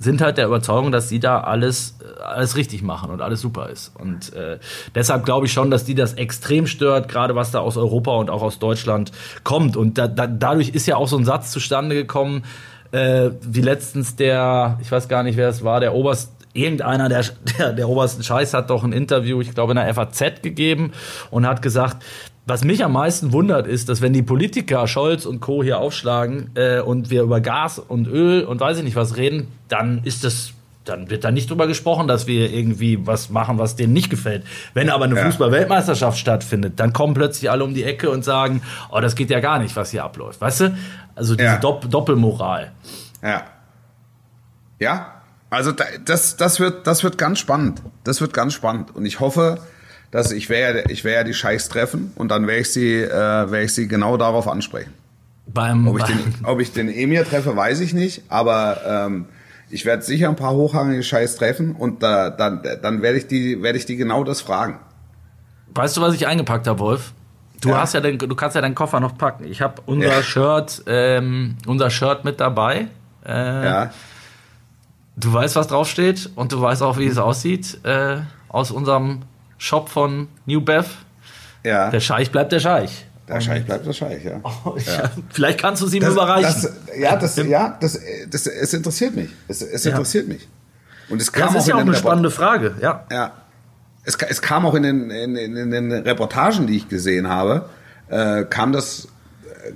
[0.00, 3.92] sind halt der Überzeugung, dass sie da alles, alles richtig machen und alles super ist.
[3.98, 4.58] Und äh,
[4.94, 8.30] deshalb glaube ich schon, dass die das extrem stört, gerade was da aus Europa und
[8.30, 9.12] auch aus Deutschland
[9.44, 9.76] kommt.
[9.76, 12.44] Und da, da, dadurch ist ja auch so ein Satz zustande gekommen,
[12.92, 17.24] äh, wie letztens der, ich weiß gar nicht, wer es war, der Oberst irgendeiner der,
[17.58, 20.92] der, der obersten Scheiß hat doch ein Interview, ich glaube in der FAZ gegeben
[21.30, 22.02] und hat gesagt,
[22.50, 25.62] was mich am meisten wundert, ist, dass wenn die Politiker Scholz und Co.
[25.62, 29.48] hier aufschlagen äh, und wir über Gas und Öl und weiß ich nicht was reden,
[29.68, 30.52] dann ist das
[30.84, 34.44] dann wird da nicht drüber gesprochen, dass wir irgendwie was machen, was denen nicht gefällt.
[34.74, 35.24] Wenn aber eine ja.
[35.26, 39.40] Fußball-Weltmeisterschaft stattfindet, dann kommen plötzlich alle um die Ecke und sagen, oh, das geht ja
[39.40, 40.40] gar nicht, was hier abläuft.
[40.40, 40.76] Weißt du?
[41.14, 41.58] Also diese ja.
[41.58, 42.72] Dopp Doppelmoral.
[43.22, 43.44] Ja.
[44.80, 45.72] Ja, also
[46.04, 47.82] das, das, wird, das wird ganz spannend.
[48.02, 48.94] Das wird ganz spannend.
[48.96, 49.58] Und ich hoffe,
[50.10, 53.10] dass ich werde, ich werde ja die Scheichs treffen und dann werde ich sie, äh,
[53.10, 54.92] werde ich sie genau darauf ansprechen.
[55.46, 59.26] Beim, ob, ich den, ob ich den Emir treffe, weiß ich nicht, aber ähm,
[59.68, 63.62] ich werde sicher ein paar hochrangige Scheiß treffen und da, dann, dann werde ich die,
[63.62, 64.78] werde ich die genau das fragen.
[65.74, 67.12] Weißt du, was ich eingepackt habe, Wolf?
[67.60, 67.80] Du ja.
[67.80, 69.44] hast ja den, du kannst ja deinen Koffer noch packen.
[69.44, 70.22] Ich habe unser ja.
[70.22, 72.88] Shirt, ähm, unser Shirt mit dabei.
[73.24, 73.90] Äh, ja.
[75.16, 79.22] Du weißt, was draufsteht und du weißt auch, wie es aussieht äh, aus unserem
[79.60, 80.88] Shop von New Bev.
[81.62, 81.90] Ja.
[81.90, 83.04] Der Scheich bleibt der Scheich.
[83.28, 84.40] Der Scheich bleibt der Scheich, ja.
[84.42, 85.10] Oh, ja.
[85.28, 86.62] Vielleicht kannst du es ihm überreichen.
[86.62, 88.00] Das, ja, das, ja das,
[88.30, 89.28] das, es interessiert mich.
[89.48, 90.32] Es, es interessiert ja.
[90.32, 90.48] mich.
[91.10, 93.04] Und es kam das ist ja auch eine spannende Frage, ja.
[93.12, 93.32] Ja.
[94.04, 97.68] Es, es kam auch in den, in, in den Reportagen, die ich gesehen habe,
[98.08, 99.08] äh, kam das,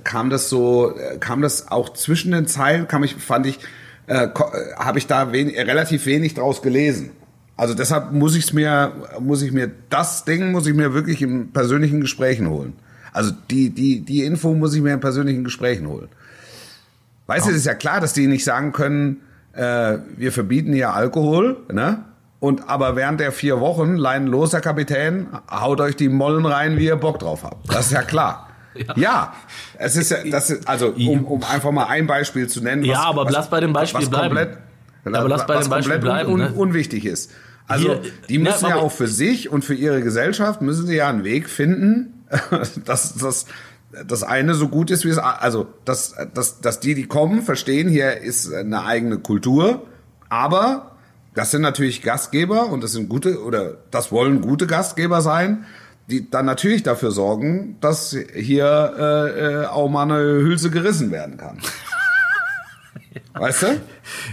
[0.03, 3.59] kam das so, kam das auch zwischen den Zeilen, kam ich, fand ich,
[4.07, 4.29] äh,
[4.77, 7.11] habe ich da wen, relativ wenig draus gelesen.
[7.57, 11.51] Also deshalb muss ich mir, muss ich mir das Ding muss ich mir wirklich in
[11.51, 12.73] persönlichen Gesprächen holen.
[13.13, 16.09] Also die, die, die Info muss ich mir in persönlichen Gesprächen holen.
[17.27, 19.21] Weißt du, es ist ja klar, dass die nicht sagen können,
[19.53, 22.03] äh, wir verbieten hier Alkohol, ne?
[22.41, 26.77] Und aber während der vier Wochen leihen los, Herr Kapitän, haut euch die Mollen rein,
[26.77, 27.73] wie ihr Bock drauf habt.
[27.73, 28.41] Das ist ja klar.
[28.75, 28.93] Ja.
[28.97, 29.33] ja,
[29.77, 32.81] es ist ja, das ist, also um, um einfach mal ein Beispiel zu nennen.
[32.81, 34.35] Was, ja, aber was, lass bei dem Beispiel bleiben.
[34.35, 34.57] Komplett,
[35.15, 36.29] aber lass bei dem Beispiel bleiben.
[36.29, 36.51] Un, ne?
[36.53, 37.31] unwichtig ist.
[37.67, 40.95] Also Hier, die müssen ja, ja auch für sich und für ihre Gesellschaft müssen sie
[40.95, 42.25] ja einen Weg finden,
[42.85, 43.45] dass das
[44.07, 47.87] das eine so gut ist wie es also dass dass dass die die kommen verstehen
[47.87, 49.83] hier ist eine eigene Kultur,
[50.27, 50.91] aber
[51.33, 55.65] das sind natürlich Gastgeber und das sind gute oder das wollen gute Gastgeber sein,
[56.09, 61.37] die dann natürlich dafür sorgen, dass hier äh, äh, auch mal eine Hülse gerissen werden
[61.37, 61.59] kann.
[63.33, 63.81] Weißt du?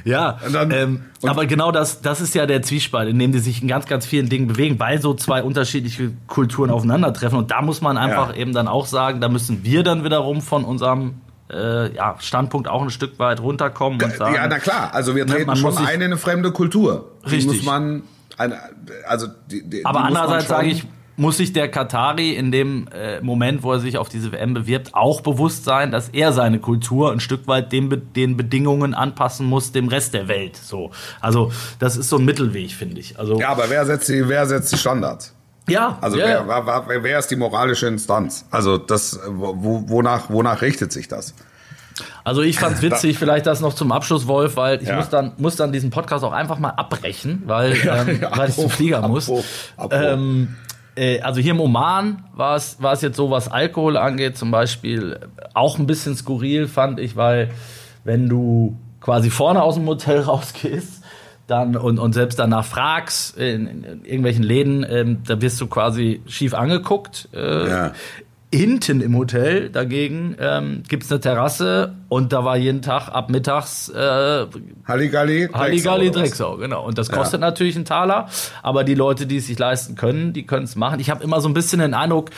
[0.04, 3.62] Ja, dann, ähm, aber genau das, das ist ja der Zwiespalt, in dem die sich
[3.62, 7.38] in ganz, ganz vielen Dingen bewegen, weil so zwei unterschiedliche Kulturen aufeinandertreffen.
[7.38, 8.36] Und da muss man einfach ja.
[8.36, 11.20] eben dann auch sagen, da müssen wir dann wiederum von unserem
[11.50, 14.34] äh, ja, Standpunkt auch ein Stück weit runterkommen und sagen.
[14.34, 17.12] Ja, na klar, also wir ne, treten schon ein in eine fremde Kultur.
[17.24, 17.40] Richtig.
[17.40, 18.02] Die muss man,
[19.06, 20.84] also die, die, aber andererseits sage ich,
[21.16, 24.94] muss sich der Katari in dem äh, Moment, wo er sich auf diese WM bewirbt,
[24.94, 29.72] auch bewusst sein, dass er seine Kultur ein Stück weit den, den Bedingungen anpassen muss,
[29.72, 30.56] dem Rest der Welt.
[30.56, 30.90] So,
[31.20, 33.18] also das ist so ein Mittelweg, finde ich.
[33.18, 35.34] Also ja, aber wer setzt die, wer setzt die Standards?
[35.68, 35.98] Ja.
[36.00, 38.46] Also ja, wer, wer, wer ist die moralische Instanz?
[38.50, 41.34] Also das, wo, wonach, wonach richtet sich das?
[42.24, 44.96] Also ich fand's witzig, vielleicht das noch zum Abschluss, Wolf, weil ich ja.
[44.96, 48.56] muss, dann, muss dann diesen Podcast auch einfach mal abbrechen, weil, ähm, ja, weil ich
[48.56, 49.28] zum Flieger muss.
[49.28, 49.44] Abbruch,
[49.76, 49.98] Abbruch.
[50.00, 50.71] Ähm, äh,
[51.22, 55.18] also hier im Oman war es, war es jetzt so, was Alkohol angeht, zum Beispiel
[55.54, 57.50] auch ein bisschen skurril, fand ich, weil
[58.04, 61.02] wenn du quasi vorne aus dem Hotel rausgehst,
[61.46, 66.22] dann und, und selbst danach fragst in, in irgendwelchen Läden, ähm, da wirst du quasi
[66.26, 67.28] schief angeguckt.
[67.34, 67.92] Äh, ja.
[68.54, 73.30] Hinten im Hotel dagegen ähm, gibt es eine Terrasse und da war jeden Tag ab
[73.30, 74.46] mittags äh,
[74.86, 75.58] Halligalli, Drecksau.
[75.58, 76.84] Halligalli, Drecksau, genau.
[76.84, 77.46] Und das kostet ja.
[77.46, 78.28] natürlich einen Taler,
[78.62, 81.00] aber die Leute, die es sich leisten können, die können es machen.
[81.00, 82.28] Ich habe immer so ein bisschen den Eindruck,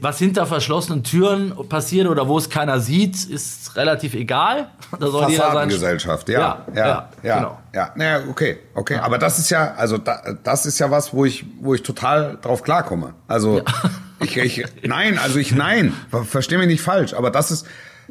[0.00, 4.70] was hinter verschlossenen Türen passiert oder wo es keiner sieht, ist relativ egal.
[4.98, 7.58] Da soll Fassadengesellschaft, ja, ja, ja, ja, ja, genau.
[7.74, 7.92] ja.
[7.94, 8.94] Naja, okay, okay.
[8.94, 9.02] Ja.
[9.02, 12.38] Aber das ist ja, also da, das ist ja was, wo ich, wo ich total
[12.40, 13.14] drauf klarkomme.
[13.26, 13.64] Also ja.
[14.20, 15.92] Ich, ich, nein, also ich, nein,
[16.24, 17.14] verstehe mich nicht falsch.
[17.14, 17.66] Aber das ist,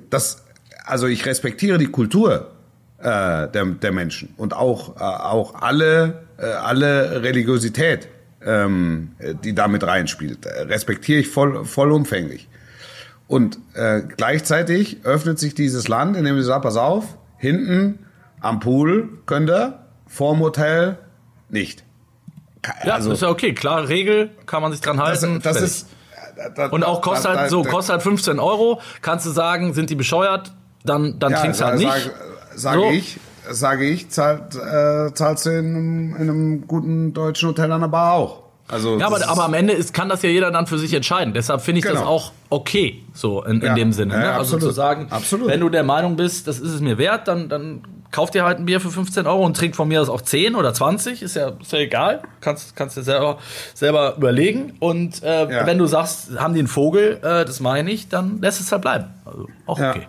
[0.09, 0.43] das,
[0.85, 2.51] also ich respektiere die Kultur
[2.99, 8.07] äh, der, der Menschen und auch, äh, auch alle, äh, alle Religiosität
[8.45, 9.11] ähm,
[9.43, 10.45] die damit reinspielt.
[10.45, 12.47] Respektiere ich voll, vollumfänglich.
[13.27, 17.99] Und äh, gleichzeitig öffnet sich dieses Land, indem sie sagt, pass auf, hinten
[18.39, 20.97] am Pool könnt ihr, vorm Hotel
[21.49, 21.83] nicht.
[22.85, 23.53] Ja, also, ist ja okay.
[23.53, 25.41] Klare Regel, kann man sich dran halten.
[25.41, 25.87] Das, das ist,
[26.55, 28.81] da, und auch kostet halt so, kostet halt 15 Euro.
[29.01, 30.51] Kannst du sagen, sind die bescheuert?
[30.83, 31.89] Dann, dann ja, trinkst du halt nicht.
[31.89, 32.11] Sage
[32.55, 32.89] sag so.
[32.89, 33.19] ich,
[33.49, 37.87] sage ich, zahlt, äh, zahlst du in einem, in einem guten deutschen Hotel an der
[37.87, 38.43] Bar auch.
[38.69, 41.33] Also ja, aber, aber am Ende ist, kann das ja jeder dann für sich entscheiden.
[41.33, 41.99] Deshalb finde ich genau.
[42.01, 44.17] das auch okay, so in, in ja, dem Sinne.
[44.17, 44.25] Ne?
[44.25, 45.47] Ja, also zu sagen, absolut.
[45.47, 47.81] wenn du der Meinung bist, das ist es mir wert, dann, dann
[48.11, 50.55] kauf dir halt ein Bier für 15 Euro und trink von mir aus auch 10
[50.55, 52.21] oder 20, ist ja, ist ja egal.
[52.41, 53.37] Kannst, kannst dir selber,
[53.73, 54.73] selber überlegen.
[54.79, 55.65] Und äh, ja.
[55.65, 58.81] wenn du sagst, haben die einen Vogel, äh, das meine ich, dann lässt es halt
[58.81, 59.05] bleiben.
[59.25, 60.07] Also auch okay.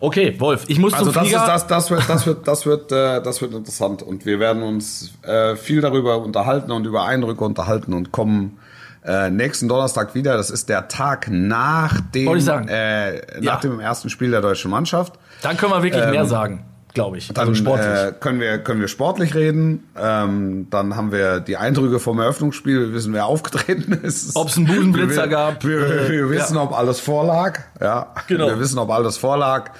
[0.00, 1.42] Okay, Wolf, ich muss also zum Flieger.
[1.42, 4.62] Also das, das, wird, das wird, das wird, äh, das wird interessant und wir werden
[4.62, 8.58] uns äh, viel darüber unterhalten und über Eindrücke unterhalten und kommen
[9.04, 10.36] äh, nächsten Donnerstag wieder.
[10.36, 13.56] Das ist der Tag nach dem, äh, nach ja.
[13.56, 15.14] dem ersten Spiel der deutschen Mannschaft.
[15.42, 16.64] Dann können wir wirklich ähm, mehr sagen
[16.94, 17.28] glaube ich.
[17.28, 17.86] Dann also sportlich.
[17.86, 19.88] Äh, können wir können wir sportlich reden.
[19.96, 22.88] Ähm, dann haben wir die Eindrücke vom Eröffnungsspiel.
[22.88, 24.36] Wir wissen, wer aufgetreten ist.
[24.36, 25.64] Ob es einen Busenblitzer gab.
[25.64, 26.62] Wir, wir, wir wissen, ja.
[26.62, 27.60] ob alles vorlag.
[27.80, 28.46] Ja, genau.
[28.46, 29.70] Wir wissen, ob alles vorlag.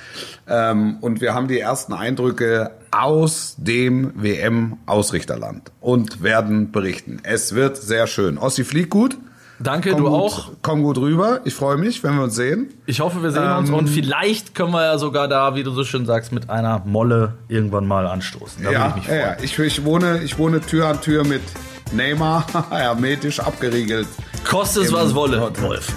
[0.48, 7.20] Ähm, und wir haben die ersten Eindrücke aus dem WM-Ausrichterland und werden berichten.
[7.22, 8.38] Es wird sehr schön.
[8.38, 9.16] Ossi fliegt gut.
[9.62, 10.50] Danke, komm du gut, auch.
[10.62, 11.40] Komm gut rüber.
[11.44, 12.74] Ich freue mich, wenn wir uns sehen.
[12.86, 15.70] Ich hoffe, wir sehen ähm, uns und vielleicht können wir ja sogar da, wie du
[15.70, 18.64] so schön sagst, mit einer Molle irgendwann mal anstoßen.
[18.64, 21.42] Da ja, ich, ja, ich, ich, wohne, ich wohne Tür an Tür mit
[21.92, 24.08] Neymar, hermetisch abgeriegelt.
[24.48, 25.92] Kostet es was wolle, Wolf.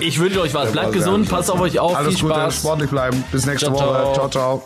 [0.00, 0.72] ich wünsche euch was.
[0.72, 1.96] Bleibt gesund, passt auf euch auf.
[1.96, 3.22] Alles Viel Gute, sportlich bleiben.
[3.30, 4.12] Bis nächste ciao, Woche.
[4.14, 4.62] Ciao, ciao.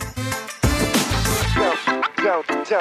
[2.65, 2.81] ciao.